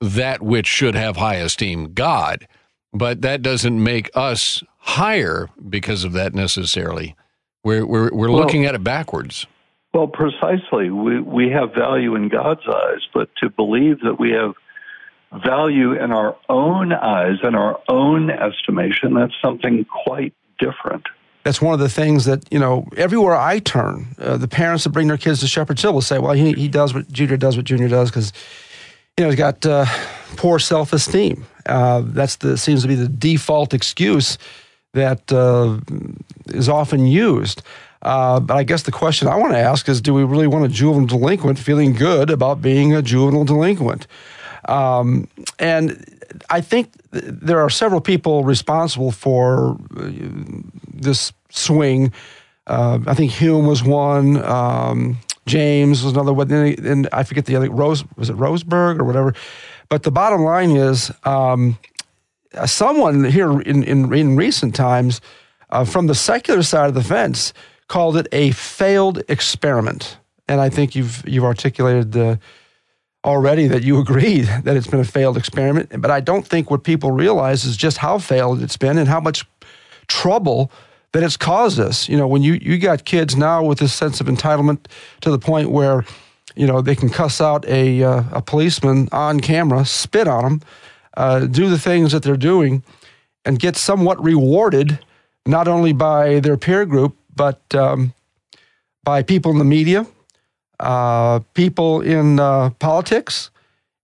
that 0.00 0.42
which 0.42 0.66
should 0.66 0.94
have 0.94 1.16
high 1.16 1.36
esteem, 1.36 1.94
God. 1.94 2.46
But 2.92 3.22
that 3.22 3.42
doesn't 3.42 3.82
make 3.82 4.10
us 4.14 4.62
higher 4.78 5.48
because 5.68 6.04
of 6.04 6.12
that 6.12 6.34
necessarily. 6.34 7.16
We're, 7.64 7.86
we're, 7.86 8.10
we're 8.12 8.30
well, 8.30 8.38
looking 8.38 8.66
at 8.66 8.74
it 8.74 8.84
backwards. 8.84 9.46
Well, 9.92 10.06
precisely. 10.06 10.90
We, 10.90 11.20
we 11.20 11.50
have 11.50 11.72
value 11.74 12.14
in 12.14 12.28
God's 12.28 12.66
eyes, 12.68 13.00
but 13.12 13.30
to 13.42 13.48
believe 13.48 14.00
that 14.00 14.18
we 14.18 14.32
have 14.32 14.54
value 15.44 15.92
in 15.92 16.12
our 16.12 16.36
own 16.48 16.92
eyes 16.92 17.38
and 17.42 17.56
our 17.56 17.80
own 17.88 18.30
estimation, 18.30 19.14
that's 19.14 19.34
something 19.42 19.84
quite 19.84 20.34
different. 20.58 21.04
That's 21.44 21.60
one 21.60 21.74
of 21.74 21.80
the 21.80 21.90
things 21.90 22.24
that, 22.24 22.50
you 22.50 22.58
know, 22.58 22.88
everywhere 22.96 23.36
I 23.36 23.58
turn, 23.58 24.06
uh, 24.18 24.38
the 24.38 24.48
parents 24.48 24.84
that 24.84 24.90
bring 24.90 25.08
their 25.08 25.18
kids 25.18 25.40
to 25.40 25.46
Shepherd's 25.46 25.82
Hill 25.82 25.92
will 25.92 26.00
say, 26.00 26.18
well, 26.18 26.32
he, 26.32 26.52
he 26.54 26.68
does 26.68 26.94
what 26.94 27.10
Junior 27.12 27.36
does, 27.36 27.56
what 27.56 27.66
Junior 27.66 27.88
does, 27.88 28.10
because, 28.10 28.32
you 29.18 29.24
know, 29.24 29.30
he's 29.30 29.38
got 29.38 29.64
uh, 29.66 29.84
poor 30.36 30.58
self 30.58 30.92
esteem. 30.92 31.44
Uh, 31.66 32.02
that's 32.04 32.36
the 32.36 32.56
seems 32.56 32.82
to 32.82 32.88
be 32.88 32.94
the 32.94 33.08
default 33.08 33.74
excuse 33.74 34.38
that 34.94 35.30
uh, 35.32 35.78
is 36.46 36.68
often 36.68 37.06
used. 37.06 37.62
Uh, 38.00 38.38
but 38.40 38.56
I 38.56 38.64
guess 38.64 38.82
the 38.82 38.92
question 38.92 39.28
I 39.28 39.36
want 39.36 39.52
to 39.52 39.58
ask 39.58 39.88
is 39.88 40.00
do 40.00 40.12
we 40.14 40.24
really 40.24 40.46
want 40.46 40.64
a 40.64 40.68
juvenile 40.68 41.06
delinquent 41.06 41.58
feeling 41.58 41.94
good 41.94 42.30
about 42.30 42.60
being 42.60 42.94
a 42.94 43.02
juvenile 43.02 43.44
delinquent? 43.44 44.06
Um, 44.68 45.28
and 45.58 46.04
I 46.50 46.60
think 46.60 46.92
there 47.10 47.60
are 47.60 47.70
several 47.70 48.00
people 48.00 48.44
responsible 48.44 49.12
for 49.12 49.78
uh, 49.96 50.10
this 50.92 51.32
swing. 51.50 52.12
Uh, 52.66 52.98
I 53.06 53.14
think 53.14 53.32
Hume 53.32 53.66
was 53.66 53.82
one. 53.82 54.42
Um, 54.44 55.18
James 55.46 56.02
was 56.02 56.12
another 56.14 56.32
one. 56.32 56.50
And 56.50 57.08
I 57.12 57.22
forget 57.22 57.46
the 57.46 57.56
other, 57.56 57.70
Rose, 57.70 58.04
was 58.16 58.30
it 58.30 58.36
Roseberg 58.36 58.98
or 58.98 59.04
whatever? 59.04 59.34
But 59.88 60.02
the 60.02 60.10
bottom 60.10 60.42
line 60.42 60.70
is 60.70 61.12
um, 61.24 61.78
uh, 62.54 62.66
someone 62.66 63.24
here 63.24 63.60
in, 63.60 63.82
in, 63.84 64.12
in 64.14 64.36
recent 64.36 64.74
times 64.74 65.20
uh, 65.70 65.84
from 65.84 66.06
the 66.06 66.14
secular 66.14 66.62
side 66.62 66.88
of 66.88 66.94
the 66.94 67.02
fence 67.02 67.52
called 67.88 68.16
it 68.16 68.26
a 68.32 68.50
failed 68.52 69.22
experiment. 69.28 70.18
And 70.48 70.60
I 70.60 70.70
think 70.70 70.94
you've, 70.94 71.22
you've 71.26 71.44
articulated 71.44 72.16
uh, 72.16 72.36
already 73.24 73.66
that 73.68 73.82
you 73.82 73.98
agree 73.98 74.40
that 74.64 74.76
it's 74.76 74.86
been 74.86 75.00
a 75.00 75.04
failed 75.04 75.36
experiment. 75.36 76.00
But 76.00 76.10
I 76.10 76.20
don't 76.20 76.46
think 76.46 76.70
what 76.70 76.84
people 76.84 77.10
realize 77.10 77.64
is 77.64 77.76
just 77.76 77.98
how 77.98 78.18
failed 78.18 78.62
it's 78.62 78.76
been 78.76 78.98
and 78.98 79.08
how 79.08 79.20
much 79.20 79.44
trouble 80.06 80.70
that 81.12 81.22
it's 81.22 81.36
caused 81.36 81.78
us. 81.78 82.08
You 82.08 82.16
know, 82.16 82.26
when 82.26 82.42
you, 82.42 82.54
you 82.54 82.78
got 82.78 83.04
kids 83.04 83.36
now 83.36 83.64
with 83.64 83.78
this 83.78 83.94
sense 83.94 84.20
of 84.20 84.26
entitlement 84.26 84.86
to 85.20 85.30
the 85.30 85.38
point 85.38 85.70
where, 85.70 86.04
you 86.56 86.66
know, 86.66 86.80
they 86.82 86.96
can 86.96 87.08
cuss 87.08 87.40
out 87.40 87.66
a, 87.68 88.02
uh, 88.02 88.24
a 88.32 88.42
policeman 88.42 89.08
on 89.12 89.40
camera, 89.40 89.84
spit 89.84 90.28
on 90.28 90.42
them, 90.44 90.60
uh, 91.16 91.40
do 91.46 91.70
the 91.70 91.78
things 91.78 92.12
that 92.12 92.22
they're 92.22 92.36
doing 92.36 92.82
and 93.44 93.58
get 93.58 93.76
somewhat 93.76 94.22
rewarded 94.22 94.98
not 95.46 95.68
only 95.68 95.92
by 95.92 96.40
their 96.40 96.56
peer 96.56 96.84
group 96.84 97.16
but 97.36 97.62
um, 97.74 98.12
by 99.02 99.22
people 99.22 99.52
in 99.52 99.58
the 99.58 99.64
media, 99.64 100.06
uh, 100.84 101.40
people 101.54 102.00
in 102.00 102.38
uh, 102.38 102.70
politics, 102.78 103.50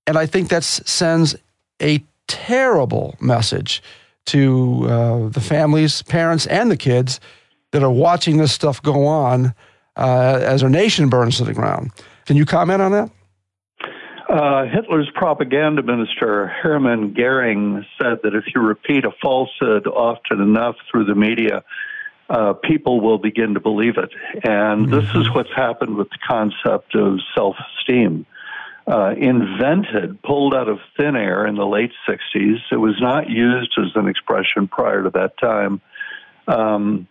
and 0.07 0.17
I 0.17 0.27
think 0.27 0.49
that 0.49 0.65
sends 0.65 1.37
a 1.81 2.03
terrible 2.27 3.17
message 3.21 3.83
to 4.27 4.87
uh, 4.89 5.29
the 5.29 5.41
families, 5.41 6.03
parents, 6.03 6.47
and 6.47 6.71
the 6.71 6.77
kids 6.77 7.21
that 7.73 7.83
are 7.83 7.91
watching 7.91 8.37
this 8.37 8.53
stuff 8.53 8.83
go 8.83 9.07
on 9.07 9.55
uh, 9.97 10.41
as 10.43 10.63
our 10.63 10.71
nation 10.71 11.09
burns 11.09 11.37
to 11.39 11.45
the 11.45 11.55
ground. 11.55 11.91
Can 12.27 12.37
you 12.37 12.45
comment 12.45 12.83
on 12.83 12.93
that? 12.93 13.11
Uh, 14.29 14.65
Hitler's 14.67 15.11
propaganda 15.15 15.83
minister, 15.83 16.47
Hermann 16.47 17.15
Goering, 17.15 17.85
said 18.01 18.19
that 18.23 18.35
if 18.35 18.45
you 18.55 18.61
repeat 18.61 19.05
a 19.05 19.11
falsehood 19.21 19.89
often 19.89 20.41
enough 20.41 20.77
through 20.89 21.07
the 21.07 21.17
media, 21.17 21.65
uh, 22.31 22.53
people 22.55 23.01
will 23.01 23.19
begin 23.19 23.55
to 23.55 23.61
believe 23.61 23.99
it. 23.99 24.11
And 24.45 24.87
mm-hmm. 24.87 24.95
this 24.95 25.05
is 25.05 25.11
mm-hmm. 25.11 25.35
what's 25.35 25.53
happened 25.55 25.97
with 25.97 26.09
the 26.11 26.19
concept 26.27 26.95
of 26.95 27.19
self 27.35 27.57
esteem. 27.79 28.27
Uh, 28.87 29.15
invented, 29.17 30.21
pulled 30.23 30.55
out 30.55 30.69
of 30.69 30.79
thin 30.97 31.15
air 31.15 31.47
in 31.47 31.55
the 31.55 31.67
late 31.67 31.93
60s. 32.09 32.57
It 32.73 32.77
was 32.77 32.97
not 33.01 33.29
used 33.29 33.73
as 33.79 33.93
an 33.95 34.09
expression 34.09 34.67
prior 34.67 35.05
to 35.05 35.11
that 35.11 35.39
time. 35.39 35.81
Um, 36.49 37.07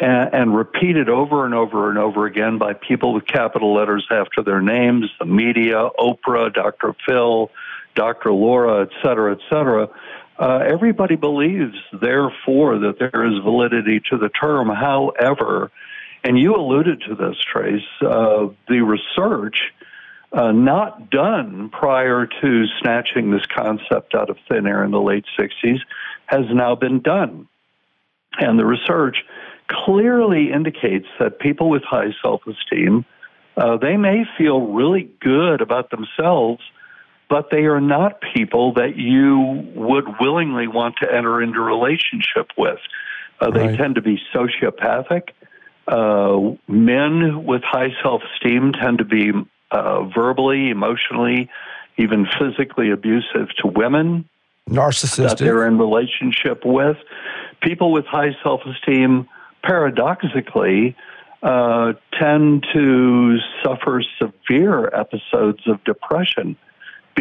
and, 0.00 0.34
and 0.34 0.56
repeated 0.56 1.08
over 1.08 1.44
and 1.44 1.54
over 1.54 1.90
and 1.90 1.98
over 1.98 2.26
again 2.26 2.58
by 2.58 2.74
people 2.74 3.12
with 3.12 3.26
capital 3.26 3.74
letters 3.74 4.06
after 4.10 4.42
their 4.42 4.60
names, 4.60 5.10
the 5.18 5.26
media, 5.26 5.88
Oprah, 5.98 6.52
Dr. 6.52 6.94
Phil, 7.06 7.50
Dr. 7.94 8.32
Laura, 8.32 8.82
et 8.82 8.90
cetera, 9.02 9.32
et 9.32 9.40
cetera. 9.48 9.88
Uh, 10.40 10.64
everybody 10.66 11.16
believes, 11.16 11.76
therefore, 11.92 12.78
that 12.78 12.98
there 12.98 13.26
is 13.26 13.42
validity 13.44 14.00
to 14.10 14.16
the 14.16 14.30
term. 14.30 14.70
However, 14.70 15.70
and 16.24 16.38
you 16.38 16.56
alluded 16.56 17.02
to 17.08 17.14
this, 17.14 17.36
Trace, 17.52 17.82
uh, 18.00 18.48
the 18.66 18.80
research 18.80 19.60
uh, 20.32 20.52
not 20.52 21.10
done 21.10 21.68
prior 21.68 22.26
to 22.26 22.64
snatching 22.80 23.30
this 23.30 23.44
concept 23.54 24.14
out 24.14 24.30
of 24.30 24.38
thin 24.48 24.66
air 24.66 24.82
in 24.82 24.92
the 24.92 25.00
late 25.00 25.26
60s 25.38 25.80
has 26.24 26.46
now 26.50 26.74
been 26.74 27.00
done. 27.00 27.46
And 28.38 28.58
the 28.58 28.64
research 28.64 29.18
clearly 29.68 30.52
indicates 30.52 31.06
that 31.18 31.38
people 31.38 31.68
with 31.68 31.82
high 31.82 32.14
self 32.22 32.46
esteem, 32.46 33.04
uh, 33.58 33.76
they 33.76 33.98
may 33.98 34.24
feel 34.38 34.60
really 34.68 35.10
good 35.20 35.60
about 35.60 35.90
themselves, 35.90 36.62
but 37.30 37.48
they 37.50 37.64
are 37.66 37.80
not 37.80 38.20
people 38.34 38.74
that 38.74 38.96
you 38.96 39.38
would 39.76 40.04
willingly 40.20 40.66
want 40.66 40.96
to 41.00 41.10
enter 41.10 41.40
into 41.40 41.60
a 41.60 41.62
relationship 41.62 42.50
with. 42.58 42.80
Uh, 43.40 43.50
they 43.52 43.68
right. 43.68 43.78
tend 43.78 43.94
to 43.94 44.02
be 44.02 44.20
sociopathic. 44.34 45.30
Uh, 45.86 46.56
men 46.68 47.44
with 47.46 47.62
high 47.62 47.90
self 48.02 48.22
esteem 48.34 48.72
tend 48.72 48.98
to 48.98 49.04
be 49.04 49.30
uh, 49.70 50.04
verbally, 50.08 50.70
emotionally, 50.70 51.48
even 51.96 52.26
physically 52.38 52.90
abusive 52.90 53.48
to 53.58 53.68
women. 53.68 54.28
Narcissistic. 54.68 55.28
That 55.28 55.38
they're 55.38 55.66
in 55.66 55.78
relationship 55.78 56.62
with. 56.64 56.96
People 57.62 57.92
with 57.92 58.06
high 58.06 58.36
self 58.42 58.62
esteem, 58.66 59.28
paradoxically, 59.62 60.96
uh, 61.44 61.92
tend 62.18 62.66
to 62.74 63.38
suffer 63.64 64.02
severe 64.18 64.88
episodes 64.88 65.60
of 65.66 65.82
depression 65.84 66.56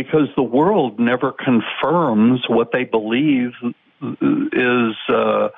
because 0.02 0.30
the 0.38 0.44
world 0.44 0.98
never 0.98 1.34
confirms 1.34 2.40
what 2.48 2.72
they 2.72 2.86
believe 2.86 3.52
is 4.02 4.96
uh, 5.10 5.14
uh, 5.14 5.50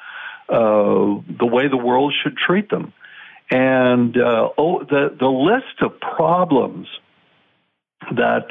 the 0.49 1.45
way 1.45 1.67
the 1.67 1.77
world 1.77 2.11
should 2.23 2.35
treat 2.35 2.67
them. 2.71 2.91
And 3.51 4.17
uh, 4.17 4.49
oh, 4.57 4.83
the 4.83 5.15
the 5.19 5.27
list 5.27 5.81
of 5.81 5.99
problems 5.99 6.87
that 8.15 8.47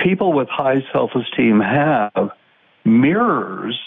people 0.00 0.32
with 0.32 0.48
high 0.48 0.82
self 0.92 1.12
esteem 1.14 1.60
have 1.60 2.30
mirrors 2.84 3.78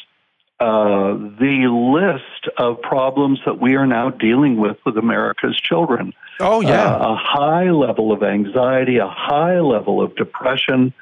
uh, 0.61 1.17
the 1.41 1.67
list 1.67 2.55
of 2.57 2.81
problems 2.81 3.41
that 3.45 3.59
we 3.59 3.75
are 3.75 3.87
now 3.87 4.11
dealing 4.11 4.55
with 4.55 4.77
with 4.85 4.95
America's 4.95 5.59
children. 5.59 6.13
Oh 6.39 6.61
yeah, 6.61 6.95
uh, 6.95 7.13
a 7.13 7.15
high 7.17 7.69
level 7.71 8.13
of 8.13 8.23
anxiety, 8.23 8.97
a 8.97 9.09
high 9.09 9.59
level 9.59 10.01
of 10.01 10.15
depression, 10.15 10.93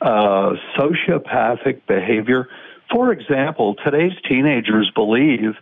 uh, 0.00 0.54
sociopathic 0.76 1.86
behavior. 1.86 2.48
For 2.92 3.12
example, 3.12 3.74
today's 3.84 4.12
teenagers 4.28 4.90
believe 4.94 5.54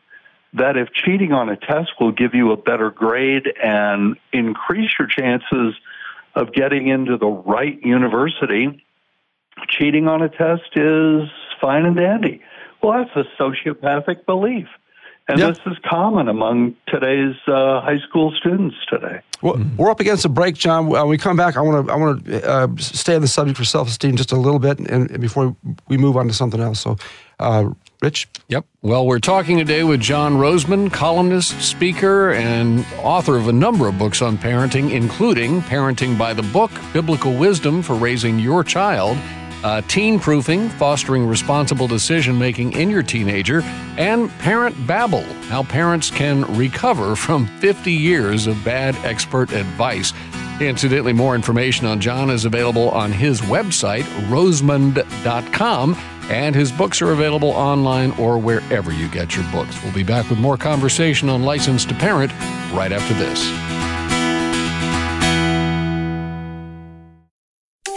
that 0.55 0.77
if 0.77 0.93
cheating 0.93 1.33
on 1.33 1.49
a 1.49 1.57
test 1.57 1.91
will 1.99 2.13
give 2.13 2.35
you 2.35 2.53
a 2.53 2.57
better 2.57 2.91
grade 2.91 3.53
and 3.63 4.17
increase 4.33 4.91
your 4.99 5.09
chances 5.09 5.75
of 6.35 6.53
getting 6.53 6.89
into 6.89 7.17
the 7.17 7.27
right 7.27 7.81
university, 7.83 8.85
cheating 9.69 10.09
on 10.09 10.23
a 10.23 10.29
test 10.29 10.71
is 10.77 11.29
fine 11.61 11.87
and 11.87 11.97
dandy. 11.97 12.43
Well, 12.83 13.05
that's 13.05 13.17
a 13.17 13.43
sociopathic 13.43 14.27
belief. 14.27 14.69
And 15.27 15.39
yep. 15.39 15.55
this 15.55 15.73
is 15.73 15.79
common 15.89 16.29
among 16.29 16.77
today's 16.87 17.35
uh, 17.47 17.81
high 17.81 17.99
school 18.07 18.31
students 18.39 18.77
today. 18.91 19.21
Well, 19.41 19.59
we're 19.79 19.91
up 19.91 20.01
against 20.01 20.27
a 20.27 20.29
break, 20.29 20.55
John. 20.55 20.87
When 20.87 21.09
we 21.09 21.17
come 21.17 21.37
back, 21.37 21.57
I 21.57 21.63
want 21.63 21.87
to 21.87 21.93
I 21.93 21.97
want 21.97 22.25
to 22.27 22.47
uh, 22.47 22.69
stay 22.77 23.15
on 23.15 23.23
the 23.23 23.29
subject 23.29 23.57
for 23.57 23.65
self 23.65 23.89
esteem 23.89 24.17
just 24.17 24.33
a 24.33 24.37
little 24.37 24.59
bit, 24.59 24.79
and, 24.79 25.11
and, 25.11 25.21
before 25.21 25.57
we 25.89 25.97
move 25.97 26.19
on 26.19 26.29
to 26.29 26.35
something 26.35 26.61
else. 26.61 26.81
So, 26.81 26.99
uh, 27.41 27.71
Rich? 28.03 28.29
Yep. 28.49 28.67
Well, 28.83 29.07
we're 29.07 29.19
talking 29.19 29.57
today 29.57 29.83
with 29.83 30.01
John 30.01 30.35
Rosemond, 30.35 30.93
columnist, 30.93 31.59
speaker, 31.63 32.33
and 32.33 32.85
author 32.99 33.37
of 33.39 33.49
a 33.49 33.53
number 33.53 33.89
of 33.89 33.99
books 33.99 34.21
on 34.21 34.37
parenting, 34.37 34.93
including 34.93 35.63
Parenting 35.63 36.19
by 36.19 36.35
the 36.35 36.43
Book, 36.43 36.71
Biblical 36.93 37.35
Wisdom 37.35 37.81
for 37.81 37.95
Raising 37.95 38.39
Your 38.39 38.63
Child, 38.63 39.17
uh, 39.65 39.81
Teen 39.89 40.21
Proofing, 40.21 40.69
Fostering 40.69 41.27
Responsible 41.27 41.89
Decision 41.89 42.39
Making 42.39 42.73
in 42.73 42.91
Your 42.91 43.03
Teenager, 43.03 43.63
and 43.97 44.31
Parent 44.39 44.87
Babble, 44.87 45.25
How 45.49 45.65
Parents 45.65 46.11
Can 46.11 46.43
Recover 46.57 47.17
from 47.17 47.47
50 47.59 47.91
Years 47.91 48.47
of 48.47 48.63
Bad 48.63 48.95
Expert 49.05 49.53
Advice. 49.53 50.13
Incidentally, 50.61 51.13
more 51.13 51.35
information 51.35 51.87
on 51.87 52.01
John 52.01 52.31
is 52.31 52.45
available 52.45 52.91
on 52.91 53.11
his 53.11 53.41
website, 53.41 54.05
rosemond.com 54.29 55.97
and 56.31 56.55
his 56.55 56.73
books 56.73 57.03
are 57.03 57.13
available 57.13 57.51
online 57.51 58.11
or 58.13 58.39
wherever 58.39 58.93
you 58.93 59.09
get 59.09 59.37
your 59.37 59.45
books. 59.51 59.83
We'll 59.83 59.93
be 59.93 60.03
back 60.03 60.31
with 60.31 60.39
more 60.39 60.57
conversation 60.57 61.29
on 61.29 61.43
License 61.43 61.85
to 61.87 61.95
Parent 61.95 62.33
right 62.73 62.93
after 62.93 63.15
this. 63.15 63.74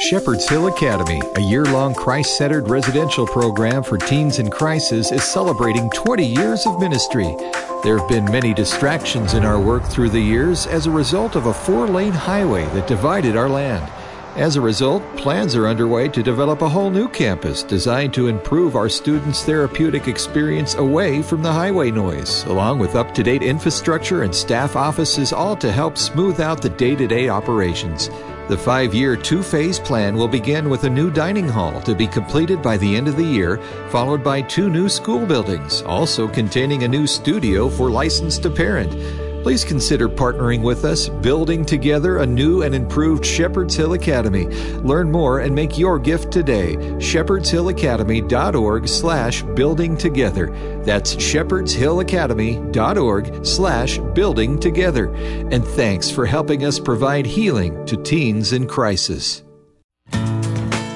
Shepherd's 0.10 0.48
Hill 0.48 0.68
Academy, 0.68 1.22
a 1.36 1.42
year 1.42 1.66
long 1.66 1.94
Christ 1.94 2.38
centered 2.38 2.70
residential 2.70 3.28
program 3.28 3.84
for 3.84 3.98
teens 3.98 4.40
in 4.40 4.50
crisis, 4.50 5.12
is 5.12 5.22
celebrating 5.22 5.90
20 5.90 6.26
years 6.26 6.66
of 6.66 6.80
ministry. 6.80 7.36
There 7.84 7.98
have 7.98 8.08
been 8.08 8.24
many 8.24 8.54
distractions 8.54 9.34
in 9.34 9.44
our 9.44 9.60
work 9.60 9.84
through 9.84 10.12
the 10.12 10.22
years 10.22 10.66
as 10.66 10.86
a 10.86 10.92
result 10.92 11.36
of 11.36 11.48
a 11.48 11.54
four 11.54 11.88
lane 11.88 12.14
highway 12.14 12.64
that 12.68 12.88
divided 12.88 13.36
our 13.36 13.50
land. 13.50 13.92
As 14.38 14.56
a 14.56 14.62
result, 14.62 15.04
plans 15.18 15.58
are 15.58 15.68
underway 15.68 16.08
to 16.08 16.24
develop 16.24 16.62
a 16.62 16.70
whole 16.70 16.90
new 16.90 17.10
campus 17.10 17.62
designed 17.62 18.14
to 18.14 18.28
improve 18.28 18.78
our 18.78 18.88
students' 18.88 19.44
therapeutic 19.44 20.08
experience 20.08 20.76
away 20.76 21.22
from 21.22 21.44
the 21.44 21.52
highway 21.52 21.92
noise, 21.92 22.46
along 22.46 22.80
with 22.80 22.96
up 22.96 23.14
to 23.14 23.24
date 23.24 23.44
infrastructure 23.44 24.24
and 24.24 24.34
staff 24.34 24.78
offices, 24.78 25.34
all 25.34 25.58
to 25.58 25.70
help 25.70 25.98
smooth 25.98 26.40
out 26.40 26.62
the 26.62 26.70
day 26.70 26.96
to 26.96 27.08
day 27.08 27.28
operations. 27.28 28.10
The 28.48 28.58
five 28.58 28.94
year, 28.94 29.18
two 29.18 29.44
phase 29.44 29.78
plan 29.78 30.16
will 30.16 30.30
begin 30.30 30.70
with 30.70 30.86
a 30.86 30.90
new 30.90 31.12
dining 31.12 31.50
hall 31.50 31.82
to 31.82 31.94
be 31.94 32.08
completed 32.08 32.62
by 32.62 32.78
the 32.78 32.96
end 32.96 33.10
of 33.10 33.18
the 33.18 33.24
year, 33.24 33.58
followed 33.90 34.24
by 34.24 34.42
two 34.42 34.70
new 34.70 34.88
school 34.88 35.26
buildings, 35.26 35.82
also 35.82 36.30
containing 36.30 36.84
a 36.84 36.88
new 36.88 37.08
studio 37.08 37.68
for 37.68 37.92
licensed 37.92 38.44
to 38.44 38.50
parent 38.50 39.27
please 39.48 39.64
consider 39.64 40.10
partnering 40.10 40.62
with 40.62 40.84
us, 40.84 41.08
building 41.08 41.64
together 41.64 42.18
a 42.18 42.26
new 42.26 42.64
and 42.64 42.76
improved 42.76 43.26
Shepherd's 43.26 43.76
Hill 43.76 43.94
Academy. 43.94 44.46
Learn 44.80 45.10
more 45.10 45.40
and 45.40 45.56
make 45.56 45.78
your 45.78 45.98
gift 46.00 46.34
today. 46.34 46.76
shepherdshillacademy.org 46.76 48.90
slash 48.90 49.44
building 49.44 49.96
together. 49.96 50.48
That's 50.84 51.16
shepherdshillacademy.org 51.16 53.46
slash 53.46 54.00
building 54.00 54.60
together. 54.60 55.16
And 55.16 55.66
thanks 55.66 56.12
for 56.12 56.26
helping 56.26 56.66
us 56.66 56.78
provide 56.78 57.26
healing 57.26 57.86
to 57.86 57.96
teens 58.04 58.52
in 58.52 58.68
crisis. 58.68 59.46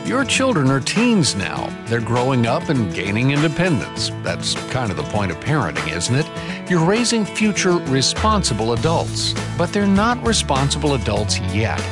Your 0.06 0.26
children 0.26 0.70
are 0.70 0.82
teens 0.82 1.36
now. 1.36 1.74
They're 1.86 2.02
growing 2.02 2.46
up 2.46 2.68
and 2.68 2.94
gaining 2.94 3.32
independence. 3.32 4.10
That's 4.24 4.56
kind 4.72 4.92
of 4.92 4.98
the 4.98 5.04
point 5.04 5.32
of 5.32 5.40
parenting, 5.40 5.96
isn't 5.96 6.16
it? 6.16 6.26
You're 6.72 6.86
raising 6.86 7.26
future 7.26 7.80
responsible 7.90 8.72
adults, 8.72 9.34
but 9.58 9.74
they're 9.74 9.86
not 9.86 10.26
responsible 10.26 10.94
adults 10.94 11.38
yet. 11.54 11.84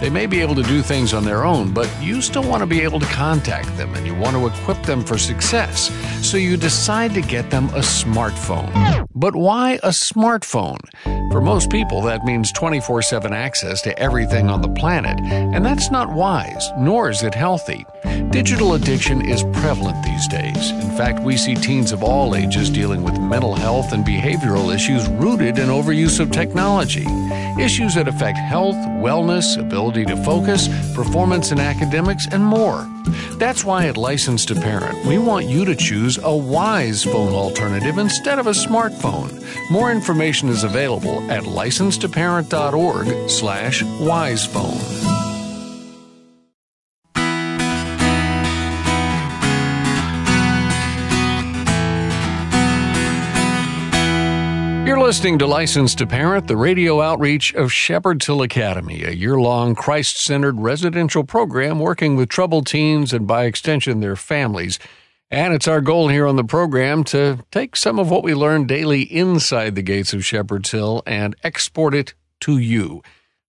They 0.00 0.10
may 0.10 0.26
be 0.26 0.40
able 0.40 0.54
to 0.54 0.62
do 0.62 0.80
things 0.80 1.12
on 1.12 1.24
their 1.24 1.44
own, 1.44 1.72
but 1.72 1.90
you 2.00 2.22
still 2.22 2.48
want 2.48 2.60
to 2.60 2.66
be 2.66 2.80
able 2.82 3.00
to 3.00 3.06
contact 3.06 3.76
them 3.76 3.92
and 3.94 4.06
you 4.06 4.14
want 4.14 4.36
to 4.36 4.46
equip 4.46 4.80
them 4.84 5.02
for 5.02 5.18
success. 5.18 5.90
So 6.24 6.36
you 6.36 6.56
decide 6.56 7.14
to 7.14 7.20
get 7.20 7.50
them 7.50 7.64
a 7.70 7.80
smartphone. 7.80 9.08
But 9.12 9.34
why 9.34 9.80
a 9.82 9.88
smartphone? 9.88 10.78
For 11.38 11.42
most 11.42 11.70
people, 11.70 12.02
that 12.02 12.24
means 12.24 12.50
24 12.50 13.00
7 13.00 13.32
access 13.32 13.80
to 13.82 13.96
everything 13.96 14.50
on 14.50 14.60
the 14.60 14.68
planet, 14.68 15.20
and 15.20 15.64
that's 15.64 15.88
not 15.88 16.12
wise, 16.12 16.72
nor 16.76 17.10
is 17.10 17.22
it 17.22 17.32
healthy. 17.32 17.86
Digital 18.30 18.74
addiction 18.74 19.24
is 19.24 19.44
prevalent 19.52 20.04
these 20.04 20.26
days. 20.26 20.72
In 20.72 20.90
fact, 20.96 21.22
we 21.22 21.36
see 21.36 21.54
teens 21.54 21.92
of 21.92 22.02
all 22.02 22.34
ages 22.34 22.68
dealing 22.68 23.04
with 23.04 23.20
mental 23.20 23.54
health 23.54 23.92
and 23.92 24.04
behavioral 24.04 24.74
issues 24.74 25.08
rooted 25.10 25.60
in 25.60 25.68
overuse 25.68 26.18
of 26.18 26.32
technology. 26.32 27.06
Issues 27.58 27.96
that 27.96 28.06
affect 28.06 28.38
health, 28.38 28.76
wellness, 28.76 29.58
ability 29.58 30.04
to 30.06 30.16
focus, 30.24 30.68
performance 30.94 31.50
in 31.50 31.58
academics, 31.58 32.26
and 32.30 32.44
more. 32.44 32.88
That's 33.32 33.64
why 33.64 33.86
at 33.86 33.96
Licensed 33.96 34.48
to 34.48 34.54
Parent, 34.54 35.04
we 35.06 35.18
want 35.18 35.46
you 35.46 35.64
to 35.64 35.74
choose 35.74 36.18
a 36.22 36.36
wise 36.36 37.02
phone 37.02 37.32
alternative 37.32 37.98
instead 37.98 38.38
of 38.38 38.46
a 38.46 38.52
smartphone. 38.52 39.44
More 39.70 39.90
information 39.90 40.48
is 40.48 40.62
available 40.62 41.28
at 41.30 41.42
licensetoparent.org 41.44 43.28
slash 43.28 43.82
wisephone. 43.82 45.17
Listening 55.08 55.38
to 55.38 55.46
License 55.46 55.94
to 55.94 56.06
Parent, 56.06 56.48
the 56.48 56.56
radio 56.58 57.00
outreach 57.00 57.54
of 57.54 57.72
Shepherd's 57.72 58.26
Hill 58.26 58.42
Academy, 58.42 59.04
a 59.04 59.10
year 59.12 59.40
long 59.40 59.74
Christ 59.74 60.18
centered 60.18 60.60
residential 60.60 61.24
program 61.24 61.78
working 61.78 62.14
with 62.14 62.28
troubled 62.28 62.66
teens 62.66 63.14
and 63.14 63.26
by 63.26 63.44
extension 63.44 64.00
their 64.00 64.16
families. 64.16 64.78
And 65.30 65.54
it's 65.54 65.66
our 65.66 65.80
goal 65.80 66.08
here 66.08 66.26
on 66.26 66.36
the 66.36 66.44
program 66.44 67.04
to 67.04 67.42
take 67.50 67.74
some 67.74 67.98
of 67.98 68.10
what 68.10 68.22
we 68.22 68.34
learn 68.34 68.66
daily 68.66 69.00
inside 69.00 69.76
the 69.76 69.82
gates 69.82 70.12
of 70.12 70.26
Shepherd's 70.26 70.72
Hill 70.72 71.02
and 71.06 71.34
export 71.42 71.94
it 71.94 72.12
to 72.40 72.58
you. 72.58 73.02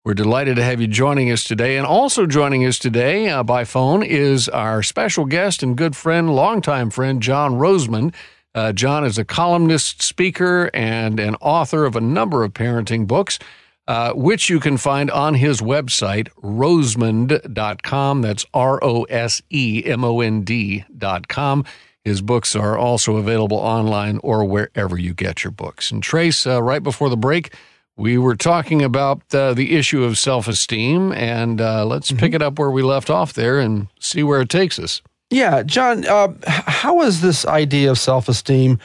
We're 0.05 0.15
delighted 0.15 0.55
to 0.57 0.65
have 0.65 0.81
you 0.81 0.87
joining 0.87 1.29
us 1.33 1.43
today. 1.43 1.77
And 1.77 1.85
also 1.85 2.25
joining 2.25 2.65
us 2.67 2.79
today 2.79 3.31
uh, 3.31 3.43
by 3.43 3.65
phone 3.65 4.05
is 4.05 4.49
our 4.49 4.85
special 4.85 5.25
guest 5.25 5.65
and 5.65 5.77
good 5.77 5.97
friend, 5.97 6.37
longtime 6.37 6.91
friend, 6.91 7.21
John 7.21 7.55
Rosemond. 7.55 8.15
Uh, 8.55 8.73
John 8.73 9.05
is 9.05 9.19
a 9.19 9.25
columnist, 9.25 10.03
speaker, 10.03 10.71
and 10.75 11.21
an 11.21 11.37
author 11.37 11.85
of 11.85 11.97
a 11.97 12.01
number 12.01 12.45
of 12.45 12.55
parenting 12.55 13.07
books, 13.07 13.39
uh, 13.87 14.13
which 14.13 14.51
you 14.51 14.61
can 14.61 14.77
find 14.77 15.11
on 15.11 15.35
his 15.35 15.61
website, 15.61 16.29
rosemond.com. 16.43 18.23
That's 18.23 18.47
R 18.53 18.83
O 18.83 19.05
S 19.05 19.43
E 19.51 19.83
M 19.85 20.05
O 20.05 20.21
N 20.21 20.43
D.com. 20.43 21.65
His 22.05 22.23
books 22.23 22.57
are 22.57 22.79
also 22.79 23.17
available 23.17 23.59
online 23.59 24.19
or 24.23 24.45
wherever 24.45 24.97
you 24.97 25.13
get 25.13 25.45
your 25.45 25.51
books. 25.51 25.91
And 25.91 26.03
Trace, 26.03 26.47
uh, 26.47 26.63
right 26.63 26.83
before 26.83 27.11
the 27.11 27.17
break, 27.17 27.55
we 27.99 28.17
were 28.17 28.37
talking 28.37 28.83
about 28.83 29.23
uh, 29.35 29.53
the 29.53 29.77
issue 29.77 30.05
of 30.05 30.17
self 30.17 30.49
esteem, 30.49 31.13
and 31.13 31.61
uh, 31.61 31.85
let's 31.85 32.09
mm-hmm. 32.09 32.19
pick 32.19 32.35
it 32.35 32.41
up 32.41 32.59
where 32.59 32.71
we 32.71 32.83
left 32.83 33.11
off 33.11 33.33
there 33.35 33.59
and 33.59 33.89
see 34.01 34.23
where 34.23 34.41
it 34.41 34.49
takes 34.49 34.79
us. 34.79 35.03
Yeah, 35.31 35.63
John, 35.63 36.07
uh, 36.07 36.33
has 36.47 37.21
this 37.21 37.45
idea 37.47 37.91
of 37.91 37.99
self 37.99 38.29
esteem, 38.29 38.79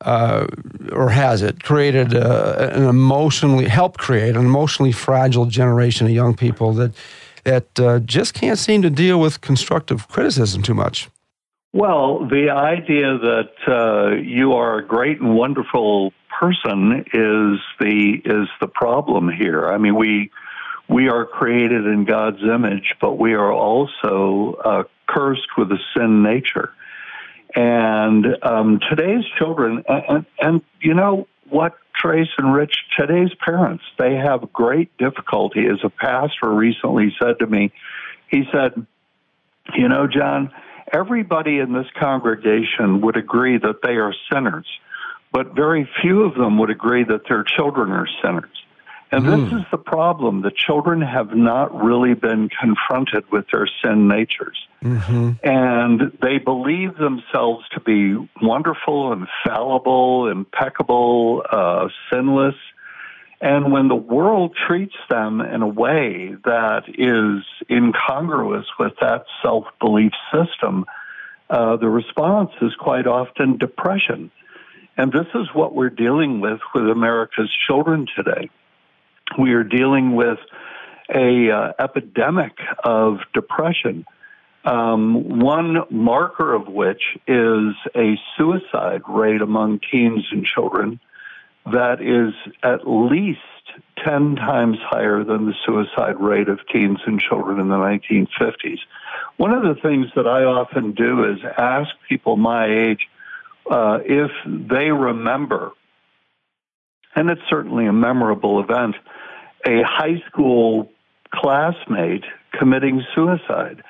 uh, 0.00 0.46
or 0.92 1.10
has 1.10 1.42
it 1.42 1.62
created 1.62 2.14
uh, 2.14 2.70
an 2.72 2.84
emotionally, 2.84 3.68
helped 3.68 3.98
create 3.98 4.36
an 4.36 4.44
emotionally 4.44 4.92
fragile 4.92 5.46
generation 5.46 6.06
of 6.06 6.12
young 6.12 6.34
people 6.34 6.72
that, 6.74 6.92
that 7.44 7.80
uh, 7.80 8.00
just 8.00 8.34
can't 8.34 8.58
seem 8.58 8.82
to 8.82 8.90
deal 8.90 9.20
with 9.20 9.40
constructive 9.40 10.08
criticism 10.08 10.62
too 10.62 10.74
much? 10.74 11.08
Well, 11.72 12.26
the 12.26 12.50
idea 12.50 13.18
that 13.18 14.20
you 14.24 14.52
are 14.52 14.78
a 14.78 14.86
great 14.86 15.20
and 15.20 15.36
wonderful 15.36 16.12
person 16.40 17.04
is 17.12 17.60
the 17.80 18.20
is 18.24 18.48
the 18.60 18.68
problem 18.68 19.30
here. 19.30 19.68
I 19.68 19.78
mean, 19.78 19.96
we 19.96 20.30
we 20.88 21.08
are 21.08 21.24
created 21.24 21.86
in 21.86 22.04
God's 22.04 22.42
image, 22.42 22.94
but 23.00 23.18
we 23.18 23.34
are 23.34 23.52
also 23.52 24.58
uh, 24.64 24.82
cursed 25.06 25.48
with 25.56 25.70
a 25.72 25.78
sin 25.96 26.22
nature. 26.22 26.72
And 27.54 28.26
um, 28.42 28.80
today's 28.90 29.24
children, 29.38 29.84
and, 29.88 30.04
and, 30.08 30.26
and 30.40 30.62
you 30.80 30.94
know 30.94 31.26
what, 31.48 31.74
Trace 31.94 32.28
and 32.38 32.52
Rich, 32.52 32.74
today's 32.98 33.30
parents, 33.44 33.84
they 33.98 34.16
have 34.16 34.52
great 34.52 34.96
difficulty. 34.98 35.66
As 35.66 35.78
a 35.84 35.90
pastor 35.90 36.50
recently 36.50 37.14
said 37.22 37.38
to 37.38 37.46
me, 37.46 37.72
he 38.28 38.42
said, 38.52 38.86
You 39.74 39.88
know, 39.88 40.06
John, 40.06 40.52
everybody 40.92 41.60
in 41.60 41.72
this 41.72 41.86
congregation 41.98 43.00
would 43.02 43.16
agree 43.16 43.58
that 43.58 43.80
they 43.82 43.92
are 43.92 44.12
sinners 44.32 44.66
but 45.34 45.52
very 45.52 45.88
few 46.00 46.22
of 46.22 46.34
them 46.36 46.58
would 46.58 46.70
agree 46.70 47.02
that 47.02 47.22
their 47.28 47.42
children 47.42 47.90
are 47.90 48.06
sinners. 48.22 48.63
And 49.10 49.24
mm. 49.24 49.42
this 49.42 49.50
hmm. 49.50 49.58
is 49.58 49.64
the 49.70 49.78
problem. 49.78 50.42
The 50.42 50.50
children 50.50 51.00
have 51.00 51.34
not 51.34 51.74
really 51.74 52.14
been 52.14 52.48
confronted 52.48 53.30
with 53.30 53.46
their 53.52 53.68
sin 53.82 54.08
natures. 54.08 54.58
Mm-hmm. 54.82 55.32
And 55.42 56.18
they 56.20 56.38
believe 56.38 56.96
themselves 56.96 57.64
to 57.72 57.80
be 57.80 58.16
wonderful, 58.42 59.12
infallible, 59.12 60.28
impeccable, 60.28 61.42
uh, 61.48 61.88
sinless. 62.12 62.56
And 63.40 63.72
when 63.72 63.88
the 63.88 63.94
world 63.94 64.56
treats 64.66 64.96
them 65.08 65.40
in 65.40 65.62
a 65.62 65.68
way 65.68 66.34
that 66.44 66.84
is 66.88 67.44
incongruous 67.70 68.66
with 68.78 68.94
that 69.00 69.26
self 69.42 69.64
belief 69.80 70.12
system, 70.32 70.86
uh, 71.50 71.76
the 71.76 71.88
response 71.88 72.52
is 72.62 72.74
quite 72.78 73.06
often 73.06 73.58
depression. 73.58 74.30
And 74.96 75.12
this 75.12 75.26
is 75.34 75.48
what 75.52 75.74
we're 75.74 75.90
dealing 75.90 76.40
with 76.40 76.60
with 76.74 76.88
America's 76.88 77.50
children 77.66 78.06
today. 78.16 78.50
We 79.38 79.52
are 79.52 79.64
dealing 79.64 80.14
with 80.14 80.38
a 81.14 81.50
uh, 81.50 81.72
epidemic 81.82 82.52
of 82.82 83.18
depression. 83.32 84.06
Um, 84.64 85.40
one 85.40 85.82
marker 85.90 86.54
of 86.54 86.68
which 86.68 87.02
is 87.26 87.74
a 87.94 88.14
suicide 88.38 89.02
rate 89.08 89.42
among 89.42 89.80
teens 89.90 90.26
and 90.30 90.44
children 90.44 91.00
that 91.66 92.00
is 92.00 92.34
at 92.62 92.88
least 92.88 93.40
10 94.04 94.36
times 94.36 94.76
higher 94.80 95.24
than 95.24 95.46
the 95.46 95.54
suicide 95.64 96.20
rate 96.20 96.48
of 96.48 96.60
teens 96.72 96.98
and 97.06 97.20
children 97.20 97.58
in 97.60 97.68
the 97.68 97.76
1950s. 97.76 98.78
One 99.36 99.52
of 99.52 99.62
the 99.62 99.80
things 99.80 100.06
that 100.16 100.26
I 100.26 100.44
often 100.44 100.92
do 100.92 101.24
is 101.32 101.38
ask 101.58 101.90
people 102.08 102.36
my 102.36 102.66
age, 102.66 103.08
uh, 103.70 103.98
if 104.04 104.30
they 104.46 104.90
remember, 104.90 105.72
and 107.16 107.30
it's 107.30 107.40
certainly 107.48 107.86
a 107.86 107.92
memorable 107.92 108.60
event, 108.60 108.96
a 109.66 109.82
high 109.82 110.22
school 110.28 110.90
classmate 111.32 112.24
committing 112.52 113.02
suicide. 113.14 113.82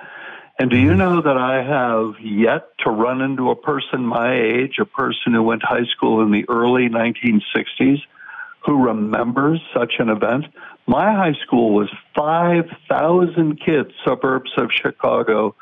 And 0.58 0.70
do 0.70 0.78
you 0.78 0.90
mm-hmm. 0.90 0.98
know 0.98 1.20
that 1.22 1.36
I 1.36 1.62
have 1.62 2.20
yet 2.24 2.68
to 2.84 2.90
run 2.90 3.20
into 3.20 3.50
a 3.50 3.56
person 3.56 4.06
my 4.06 4.34
age, 4.40 4.76
a 4.80 4.84
person 4.84 5.34
who 5.34 5.42
went 5.42 5.62
to 5.62 5.66
high 5.66 5.86
school 5.96 6.22
in 6.22 6.30
the 6.30 6.44
early 6.48 6.88
1960s, 6.88 8.00
who 8.64 8.84
remembers 8.84 9.60
such 9.74 9.94
an 9.98 10.08
event? 10.08 10.46
My 10.86 11.12
high 11.12 11.34
school 11.44 11.74
was 11.74 11.90
5,000 12.16 13.60
kids, 13.60 13.90
suburbs 14.04 14.52
of 14.56 14.70
Chicago, 14.70 15.56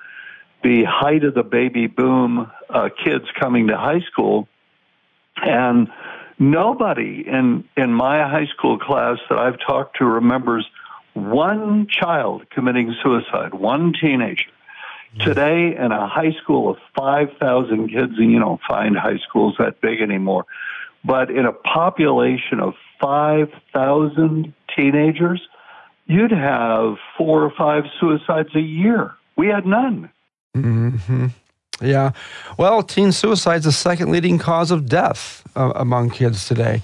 the 0.62 0.84
height 0.84 1.24
of 1.24 1.34
the 1.34 1.42
baby 1.42 1.86
boom, 1.86 2.50
uh, 2.68 2.90
kids 3.02 3.24
coming 3.40 3.68
to 3.68 3.76
high 3.76 4.00
school, 4.10 4.46
and 5.36 5.88
nobody 6.42 7.24
in 7.26 7.64
in 7.76 7.94
my 7.94 8.18
high 8.28 8.46
school 8.46 8.78
class 8.78 9.18
that 9.30 9.38
I've 9.38 9.58
talked 9.64 9.98
to 9.98 10.04
remembers 10.04 10.68
one 11.14 11.86
child 11.88 12.48
committing 12.50 12.94
suicide, 13.02 13.54
one 13.54 13.92
teenager. 13.98 14.50
Today, 15.20 15.76
in 15.76 15.92
a 15.92 16.08
high 16.08 16.32
school 16.42 16.70
of 16.70 16.78
5,000 16.96 17.90
kids, 17.90 18.12
and 18.16 18.32
you 18.32 18.38
don't 18.38 18.62
find 18.66 18.96
high 18.96 19.18
schools 19.18 19.56
that 19.58 19.78
big 19.82 20.00
anymore, 20.00 20.46
but 21.04 21.30
in 21.30 21.44
a 21.44 21.52
population 21.52 22.60
of 22.60 22.72
5,000 22.98 24.54
teenagers, 24.74 25.46
you'd 26.06 26.32
have 26.32 26.96
four 27.18 27.42
or 27.42 27.50
five 27.50 27.84
suicides 28.00 28.54
a 28.54 28.60
year. 28.60 29.14
We 29.36 29.48
had 29.48 29.66
none. 29.66 30.08
Mm-hmm. 30.56 31.26
Yeah. 31.82 32.12
Well, 32.58 32.82
teen 32.82 33.12
suicide 33.12 33.56
is 33.56 33.64
the 33.64 33.72
second 33.72 34.10
leading 34.10 34.38
cause 34.38 34.70
of 34.70 34.88
death 34.88 35.42
uh, 35.56 35.72
among 35.74 36.10
kids 36.10 36.46
today. 36.46 36.82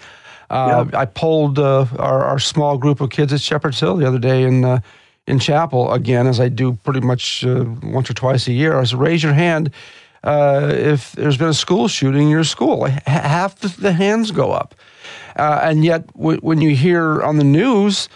Uh, 0.50 0.87
I 0.94 1.04
polled 1.04 1.58
uh, 1.58 1.87
our, 1.98 2.24
our, 2.24 2.38
small 2.38 2.78
group 2.78 3.02
of 3.02 3.11
kids 3.11 3.34
at 3.34 3.40
Shepherd's 3.40 3.78
Hill 3.78 3.96
the 3.96 4.06
other 4.06 4.18
day 4.18 4.44
in 4.44 4.64
uh, 4.64 4.80
in 5.26 5.38
chapel 5.38 5.92
again, 5.92 6.26
as 6.26 6.40
I 6.40 6.48
do 6.48 6.72
pretty 6.84 7.00
much 7.00 7.44
uh, 7.44 7.66
once 7.82 8.08
or 8.08 8.14
twice 8.14 8.48
a 8.48 8.52
year. 8.52 8.78
I 8.78 8.84
said, 8.84 8.98
"Raise 8.98 9.22
your 9.22 9.34
hand 9.34 9.70
uh, 10.24 10.72
if 10.72 11.12
there's 11.12 11.37
been 11.37 11.48
a 11.48 11.54
school 11.54 11.87
shooting 11.87 12.22
in 12.22 12.28
your 12.30 12.44
school." 12.44 12.87
Half 12.87 13.61
the 13.61 13.92
hands 13.92 14.30
go 14.30 14.52
up, 14.52 14.74
and 15.37 15.84
yet 15.84 16.06
w- 16.14 16.40
when 16.40 16.62
you 16.62 16.74
hear 16.74 17.22
on 17.22 17.37
the 17.37 17.44
news 17.44 18.08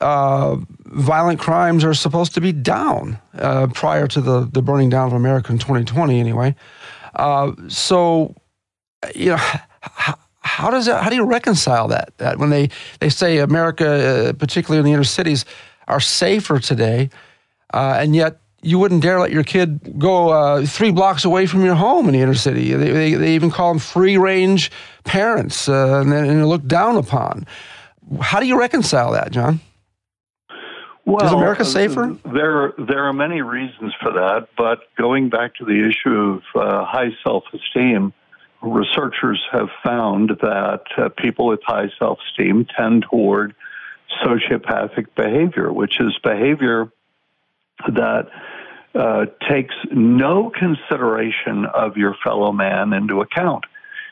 uh, 0.00 0.56
violent 0.90 1.38
crimes 1.38 1.84
are 1.84 1.94
supposed 1.94 2.34
to 2.34 2.40
be 2.40 2.52
down 2.52 3.18
uh, 3.38 3.68
prior 3.68 4.06
to 4.08 4.20
the, 4.20 4.48
the 4.52 4.60
burning 4.60 4.90
down 4.90 5.06
of 5.06 5.12
America 5.12 5.52
in 5.52 5.58
2020, 5.58 6.18
anyway. 6.18 6.54
Uh, 7.14 7.52
so, 7.68 8.34
you 9.14 9.30
know, 9.30 9.36
how, 9.36 10.18
how, 10.40 10.70
does 10.70 10.86
that? 10.86 11.02
How 11.02 11.10
do 11.10 11.16
you 11.16 11.24
reconcile 11.24 11.88
that? 11.88 12.16
That 12.18 12.38
when 12.38 12.50
they 12.50 12.70
they 12.98 13.08
say 13.08 13.38
America, 13.38 14.28
uh, 14.28 14.32
particularly 14.32 14.78
in 14.78 14.84
the 14.84 14.92
inner 14.92 15.04
cities, 15.04 15.44
are 15.88 16.00
safer 16.00 16.58
today, 16.58 17.10
uh, 17.72 17.96
and 17.98 18.14
yet 18.14 18.40
you 18.62 18.78
wouldn't 18.78 19.02
dare 19.02 19.20
let 19.20 19.30
your 19.30 19.42
kid 19.42 19.98
go 19.98 20.28
uh, 20.28 20.66
three 20.66 20.90
blocks 20.90 21.24
away 21.24 21.46
from 21.46 21.64
your 21.64 21.74
home 21.74 22.06
in 22.08 22.12
the 22.12 22.20
inner 22.20 22.34
city. 22.34 22.74
They, 22.74 22.90
they, 22.90 23.14
they 23.14 23.34
even 23.34 23.50
call 23.50 23.70
them 23.70 23.78
free 23.78 24.18
range 24.18 24.70
parents, 25.04 25.66
and, 25.66 26.12
and 26.12 26.28
they're 26.28 26.46
looked 26.46 26.68
down 26.68 26.96
upon. 26.96 27.46
How 28.20 28.38
do 28.38 28.46
you 28.46 28.58
reconcile 28.58 29.12
that, 29.12 29.30
John? 29.30 29.60
Well, 31.10 31.26
is 31.26 31.32
America 31.32 31.64
safer? 31.64 32.16
There, 32.24 32.72
there 32.78 33.04
are 33.04 33.12
many 33.12 33.42
reasons 33.42 33.92
for 34.00 34.12
that, 34.12 34.48
but 34.56 34.80
going 34.96 35.28
back 35.28 35.56
to 35.56 35.64
the 35.64 35.88
issue 35.88 36.10
of 36.10 36.42
uh, 36.54 36.84
high 36.84 37.10
self-esteem, 37.24 38.12
researchers 38.62 39.42
have 39.50 39.68
found 39.82 40.30
that 40.40 40.82
uh, 40.96 41.08
people 41.08 41.46
with 41.46 41.60
high 41.64 41.90
self-esteem 41.98 42.66
tend 42.76 43.06
toward 43.10 43.54
sociopathic 44.24 45.06
behavior, 45.16 45.72
which 45.72 46.00
is 46.00 46.16
behavior 46.22 46.92
that 47.88 48.28
uh, 48.94 49.26
takes 49.48 49.74
no 49.90 50.50
consideration 50.50 51.64
of 51.64 51.96
your 51.96 52.14
fellow 52.22 52.52
man 52.52 52.92
into 52.92 53.20
account. 53.20 53.64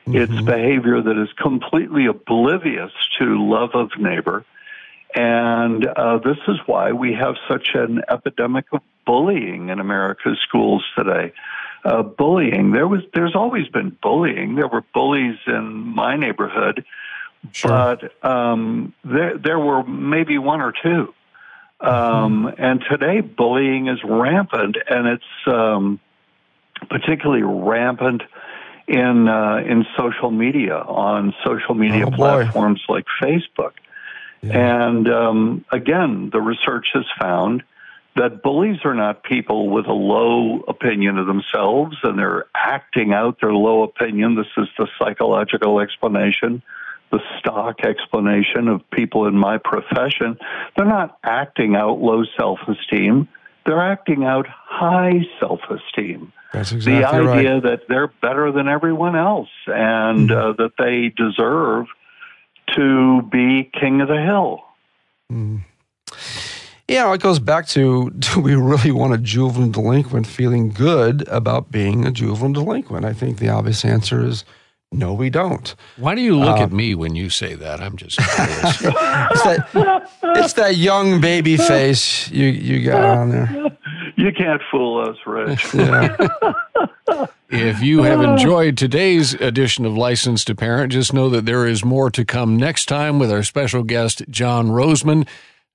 Mm-hmm. 0.07 0.17
It's 0.17 0.43
behavior 0.43 1.01
that 1.03 1.23
is 1.23 1.29
completely 1.35 2.07
oblivious 2.07 2.93
to 3.19 3.49
love 3.49 3.71
of 3.75 3.91
neighbor 3.99 4.45
and 5.14 5.87
uh, 5.87 6.18
this 6.18 6.37
is 6.49 6.57
why 6.66 6.92
we 6.92 7.14
have 7.14 7.35
such 7.49 7.71
an 7.75 8.03
epidemic 8.11 8.66
of 8.73 8.81
bullying 9.07 9.71
in 9.71 9.81
America's 9.81 10.38
schools 10.47 10.85
today. 10.97 11.33
Uh, 11.85 12.03
bullying, 12.03 12.73
there 12.73 12.87
was, 12.87 13.01
there's 13.14 13.35
always 13.35 13.68
been 13.68 13.97
bullying. 14.03 14.57
There 14.57 14.68
were 14.68 14.85
bullies 14.92 15.37
in 15.47 15.73
my 15.73 16.16
neighborhood, 16.16 16.85
sure. 17.53 17.71
but 17.71 18.27
um, 18.29 18.92
there, 19.05 19.38
there 19.38 19.59
were 19.59 19.83
maybe 19.85 20.38
one 20.38 20.61
or 20.61 20.73
two. 20.83 21.14
Um, 21.81 22.53
and 22.59 22.85
today, 22.90 23.21
bullying 23.21 23.87
is 23.87 24.01
rampant, 24.05 24.77
and 24.90 25.07
it's 25.07 25.47
um, 25.47 26.01
particularly 26.90 27.42
rampant 27.42 28.23
in 28.88 29.29
uh, 29.29 29.59
in 29.59 29.87
social 29.97 30.31
media 30.31 30.75
on 30.75 31.35
social 31.44 31.75
media 31.75 32.07
Oh, 32.07 32.11
platforms 32.11 32.83
like 32.88 33.05
Facebook. 33.23 33.73
And 34.42 35.09
um, 35.09 35.64
again, 35.72 36.31
the 36.33 36.40
research 36.40 36.88
has 36.94 37.05
found 37.20 37.62
that 38.16 38.42
bullies 38.42 38.79
are 38.85 38.94
not 38.94 39.22
people 39.22 39.68
with 39.68 39.87
a 39.87 39.92
low 39.92 40.61
opinion 40.66 41.18
of 41.18 41.27
themselves 41.27 41.96
and 42.03 42.18
they're 42.18 42.46
acting 42.55 43.12
out 43.12 43.38
their 43.40 43.53
low 43.53 43.85
opinion. 43.85 44.35
This 44.35 44.46
is 44.57 44.68
the 44.77 44.88
psychological 44.98 45.81
explanation, 45.81 46.62
the 47.12 47.20
stock 47.38 47.85
explanation 47.85 48.68
of 48.68 48.88
people 48.90 49.27
in 49.27 49.37
my 49.37 49.59
profession. 49.59 50.37
They're 50.77 50.87
not 50.87 51.18
acting 51.22 51.77
out 51.77 52.01
low 52.01 52.24
self 52.37 52.59
esteem, 52.66 53.29
they're 53.64 53.81
acting 53.81 54.24
out 54.24 54.46
high 54.48 55.20
self 55.38 55.61
esteem 55.70 56.33
That's 56.53 56.70
the 56.70 56.77
exactly 56.77 57.20
right. 57.20 57.38
idea 57.38 57.61
that 57.61 57.83
they're 57.88 58.09
better 58.09 58.51
than 58.51 58.66
everyone 58.66 59.14
else 59.14 59.51
and 59.66 60.33
uh, 60.33 60.55
that 60.59 60.72
they 60.79 61.12
deserve 61.16 61.87
to 62.77 63.23
be 63.31 63.71
king 63.79 64.01
of 64.01 64.09
the 64.09 64.21
hill. 64.21 64.63
Yeah, 66.89 67.13
it 67.13 67.21
goes 67.21 67.39
back 67.39 67.67
to 67.69 68.11
do 68.19 68.41
we 68.41 68.55
really 68.55 68.91
want 68.91 69.13
a 69.15 69.19
juvenile 69.19 69.71
delinquent 69.71 70.27
feeling 70.27 70.71
good 70.71 71.27
about 71.29 71.71
being 71.71 72.07
a 72.07 72.11
juvenile 72.11 72.53
delinquent? 72.65 73.05
I 73.05 73.13
think 73.13 73.39
the 73.39 73.49
obvious 73.51 73.85
answer 73.85 74.25
is 74.25 74.45
no, 74.91 75.13
we 75.13 75.29
don't. 75.29 75.75
Why 75.99 76.15
do 76.15 76.23
you 76.23 76.35
look 76.35 76.57
Uh, 76.59 76.63
at 76.63 76.73
me 76.73 76.95
when 76.95 77.15
you 77.15 77.29
say 77.29 77.55
that? 77.57 77.83
I'm 77.83 77.95
just 77.97 78.17
curious. 78.35 78.81
It's 78.83 79.43
that, 79.43 80.09
it's 80.37 80.53
that 80.55 80.77
young 80.77 81.21
baby 81.21 81.59
face 81.59 82.31
you, 82.31 82.47
you 82.47 82.89
got 82.91 83.05
on 83.05 83.29
there. 83.31 83.67
You 84.17 84.33
can't 84.33 84.63
fool 84.71 85.07
us, 85.07 85.17
Rich. 85.27 85.75
Yeah. 85.75 86.17
if 87.51 87.83
you 87.83 88.03
have 88.03 88.21
enjoyed 88.21 88.77
today's 88.77 89.35
edition 89.35 89.87
of 89.87 89.97
License 89.97 90.45
to 90.45 90.55
Parent, 90.55 90.93
just 90.93 91.15
know 91.15 91.31
that 91.31 91.47
there 91.47 91.67
is 91.67 91.85
more 91.85 92.11
to 92.11 92.25
come 92.25 92.57
next 92.57 92.87
time 92.87 93.19
with 93.19 93.33
our 93.33 93.43
special 93.43 93.83
guest, 93.83 94.23
John 94.29 94.69
Rosemond. 94.69 95.27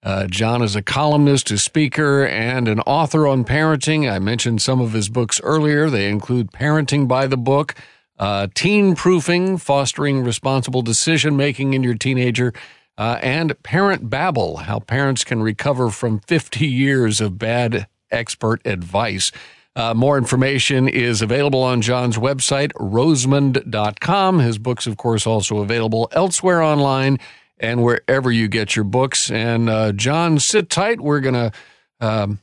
Uh, 0.03 0.27
John 0.27 0.61
is 0.61 0.75
a 0.75 0.81
columnist, 0.81 1.49
a 1.49 1.57
speaker, 1.57 2.25
and 2.25 2.67
an 2.67 2.81
author 2.81 3.25
on 3.27 3.45
parenting. 3.45 4.11
I 4.11 4.19
mentioned 4.19 4.61
some 4.61 4.81
of 4.81 4.93
his 4.93 5.09
books 5.09 5.39
earlier. 5.43 5.89
They 5.89 6.09
include 6.09 6.51
Parenting 6.51 7.07
by 7.07 7.25
the 7.25 7.37
Book, 7.37 7.73
uh, 8.19 8.47
Teen 8.53 8.95
Proofing, 8.95 9.57
Fostering 9.57 10.23
Responsible 10.23 10.81
Decision 10.81 11.37
Making 11.37 11.73
in 11.73 11.83
Your 11.83 11.95
Teenager, 11.95 12.53
uh, 12.97 13.17
and 13.23 13.61
Parent 13.63 14.09
Babble, 14.09 14.57
How 14.57 14.79
Parents 14.79 15.23
Can 15.23 15.41
Recover 15.41 15.89
from 15.89 16.19
50 16.19 16.67
Years 16.67 17.21
of 17.21 17.39
Bad 17.39 17.87
Expert 18.11 18.61
Advice. 18.65 19.31
Uh, 19.75 19.93
more 19.93 20.17
information 20.17 20.87
is 20.87 21.21
available 21.21 21.61
on 21.61 21.81
John's 21.81 22.17
website, 22.17 22.71
rosemond.com. 22.73 24.39
His 24.39 24.57
books, 24.57 24.85
of 24.85 24.97
course, 24.97 25.25
also 25.25 25.57
available 25.57 26.09
elsewhere 26.11 26.61
online 26.61 27.17
and 27.57 27.81
wherever 27.81 28.31
you 28.31 28.47
get 28.47 28.75
your 28.75 28.85
books. 28.85 29.31
And 29.31 29.69
uh, 29.69 29.91
John, 29.93 30.37
sit 30.39 30.69
tight. 30.69 31.01
We're 31.01 31.21
going 31.21 31.33
to 31.33 31.51
um, 31.99 32.39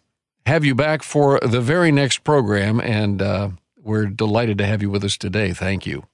have 0.46 0.64
you 0.64 0.74
back 0.74 1.02
for 1.02 1.38
the 1.40 1.60
very 1.60 1.92
next 1.92 2.24
program. 2.24 2.80
And 2.80 3.22
uh, 3.22 3.50
we're 3.82 4.06
delighted 4.06 4.58
to 4.58 4.66
have 4.66 4.82
you 4.82 4.90
with 4.90 5.04
us 5.04 5.16
today. 5.16 5.52
Thank 5.52 5.86
you. 5.86 6.04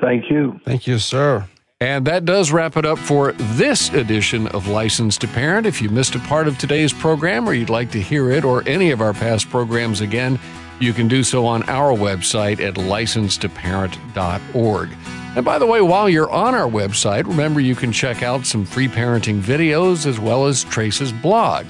Thank 0.00 0.30
you. 0.30 0.60
Thank 0.64 0.86
you, 0.86 0.98
sir. 0.98 1.48
And 1.80 2.06
that 2.06 2.24
does 2.24 2.52
wrap 2.52 2.76
it 2.76 2.86
up 2.86 2.98
for 2.98 3.32
this 3.32 3.92
edition 3.92 4.46
of 4.48 4.66
License 4.66 5.18
to 5.18 5.28
Parent. 5.28 5.66
If 5.66 5.82
you 5.82 5.90
missed 5.90 6.14
a 6.14 6.18
part 6.20 6.48
of 6.48 6.56
today's 6.56 6.92
program 6.92 7.46
or 7.46 7.52
you'd 7.52 7.70
like 7.70 7.90
to 7.92 8.00
hear 8.00 8.30
it 8.30 8.44
or 8.44 8.66
any 8.66 8.90
of 8.90 9.02
our 9.02 9.12
past 9.12 9.50
programs 9.50 10.00
again, 10.00 10.38
you 10.80 10.92
can 10.92 11.08
do 11.08 11.22
so 11.22 11.46
on 11.46 11.62
our 11.68 11.96
website 11.96 12.60
at 12.60 12.74
license2parent.org. 12.74 14.90
And 15.36 15.44
by 15.44 15.58
the 15.58 15.66
way, 15.66 15.82
while 15.82 16.08
you're 16.08 16.30
on 16.30 16.54
our 16.54 16.68
website, 16.68 17.26
remember 17.26 17.60
you 17.60 17.74
can 17.74 17.92
check 17.92 18.22
out 18.22 18.46
some 18.46 18.64
free 18.64 18.88
parenting 18.88 19.40
videos 19.40 20.06
as 20.06 20.18
well 20.18 20.46
as 20.46 20.64
Trace's 20.64 21.12
blog. 21.12 21.66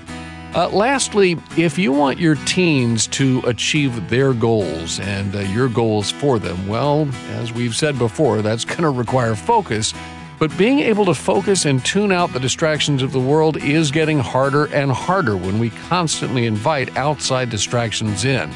Uh, 0.54 0.68
lastly, 0.68 1.36
if 1.56 1.76
you 1.76 1.92
want 1.92 2.18
your 2.18 2.36
teens 2.46 3.06
to 3.08 3.42
achieve 3.44 4.08
their 4.08 4.32
goals 4.32 5.00
and 5.00 5.34
uh, 5.34 5.40
your 5.40 5.68
goals 5.68 6.10
for 6.10 6.38
them, 6.38 6.66
well, 6.66 7.08
as 7.32 7.52
we've 7.52 7.74
said 7.74 7.98
before, 7.98 8.40
that's 8.40 8.64
going 8.64 8.82
to 8.82 8.90
require 8.90 9.34
focus. 9.34 9.92
But 10.38 10.56
being 10.56 10.80
able 10.80 11.04
to 11.06 11.14
focus 11.14 11.64
and 11.64 11.84
tune 11.84 12.12
out 12.12 12.32
the 12.32 12.40
distractions 12.40 13.02
of 13.02 13.12
the 13.12 13.20
world 13.20 13.56
is 13.56 13.90
getting 13.90 14.18
harder 14.18 14.66
and 14.66 14.92
harder 14.92 15.36
when 15.36 15.58
we 15.58 15.70
constantly 15.88 16.46
invite 16.46 16.96
outside 16.96 17.50
distractions 17.50 18.24
in. 18.24 18.50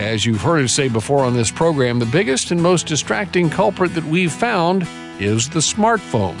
As 0.00 0.24
you've 0.24 0.40
heard 0.40 0.64
us 0.64 0.72
say 0.72 0.88
before 0.88 1.24
on 1.24 1.34
this 1.34 1.50
program, 1.50 1.98
the 1.98 2.06
biggest 2.06 2.52
and 2.52 2.62
most 2.62 2.86
distracting 2.86 3.50
culprit 3.50 3.94
that 3.94 4.04
we've 4.04 4.32
found 4.32 4.88
is 5.18 5.50
the 5.50 5.60
smartphone. 5.60 6.40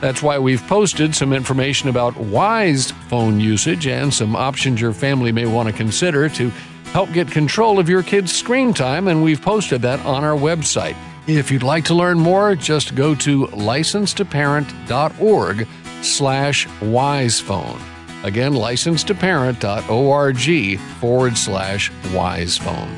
That's 0.00 0.22
why 0.22 0.38
we've 0.38 0.64
posted 0.68 1.12
some 1.12 1.32
information 1.32 1.88
about 1.88 2.16
wise 2.16 2.92
phone 3.08 3.40
usage 3.40 3.88
and 3.88 4.14
some 4.14 4.36
options 4.36 4.80
your 4.80 4.92
family 4.92 5.32
may 5.32 5.46
want 5.46 5.68
to 5.68 5.74
consider 5.74 6.28
to 6.28 6.50
help 6.92 7.12
get 7.12 7.28
control 7.28 7.80
of 7.80 7.88
your 7.88 8.04
kids' 8.04 8.32
screen 8.32 8.72
time, 8.72 9.08
and 9.08 9.24
we've 9.24 9.42
posted 9.42 9.82
that 9.82 9.98
on 10.06 10.22
our 10.22 10.38
website. 10.38 10.94
If 11.26 11.50
you'd 11.50 11.64
like 11.64 11.86
to 11.86 11.94
learn 11.94 12.20
more, 12.20 12.54
just 12.54 12.94
go 12.94 13.16
to 13.16 13.48
license2parent.org 13.48 15.66
slash 16.02 16.68
wisephone. 16.80 17.80
Again, 18.24 18.52
license2parent.org 18.52 20.78
forward 21.00 21.36
slash 21.36 21.90
wisephone. 22.12 22.88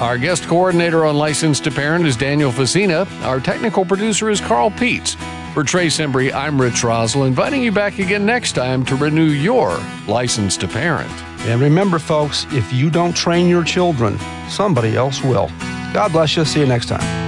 Our 0.00 0.18
guest 0.18 0.48
coordinator 0.48 1.04
on 1.04 1.16
License 1.16 1.60
to 1.60 1.70
Parent 1.70 2.04
is 2.06 2.16
Daniel 2.16 2.50
Facina. 2.50 3.06
Our 3.22 3.38
technical 3.40 3.84
producer 3.84 4.30
is 4.30 4.40
Carl 4.40 4.70
Peets. 4.70 5.16
For 5.54 5.62
Trace 5.62 5.98
Embry, 5.98 6.32
I'm 6.32 6.60
Rich 6.60 6.82
Rosell, 6.82 7.28
inviting 7.28 7.62
you 7.62 7.70
back 7.70 8.00
again 8.00 8.26
next 8.26 8.52
time 8.52 8.84
to 8.86 8.96
renew 8.96 9.26
your 9.26 9.78
License 10.08 10.56
to 10.56 10.66
Parent. 10.66 11.12
And 11.42 11.60
remember, 11.60 12.00
folks, 12.00 12.44
if 12.50 12.72
you 12.72 12.90
don't 12.90 13.14
train 13.14 13.48
your 13.48 13.62
children, 13.62 14.18
somebody 14.48 14.96
else 14.96 15.22
will. 15.22 15.48
God 15.92 16.10
bless 16.10 16.36
you. 16.36 16.44
See 16.44 16.58
you 16.58 16.66
next 16.66 16.86
time. 16.86 17.23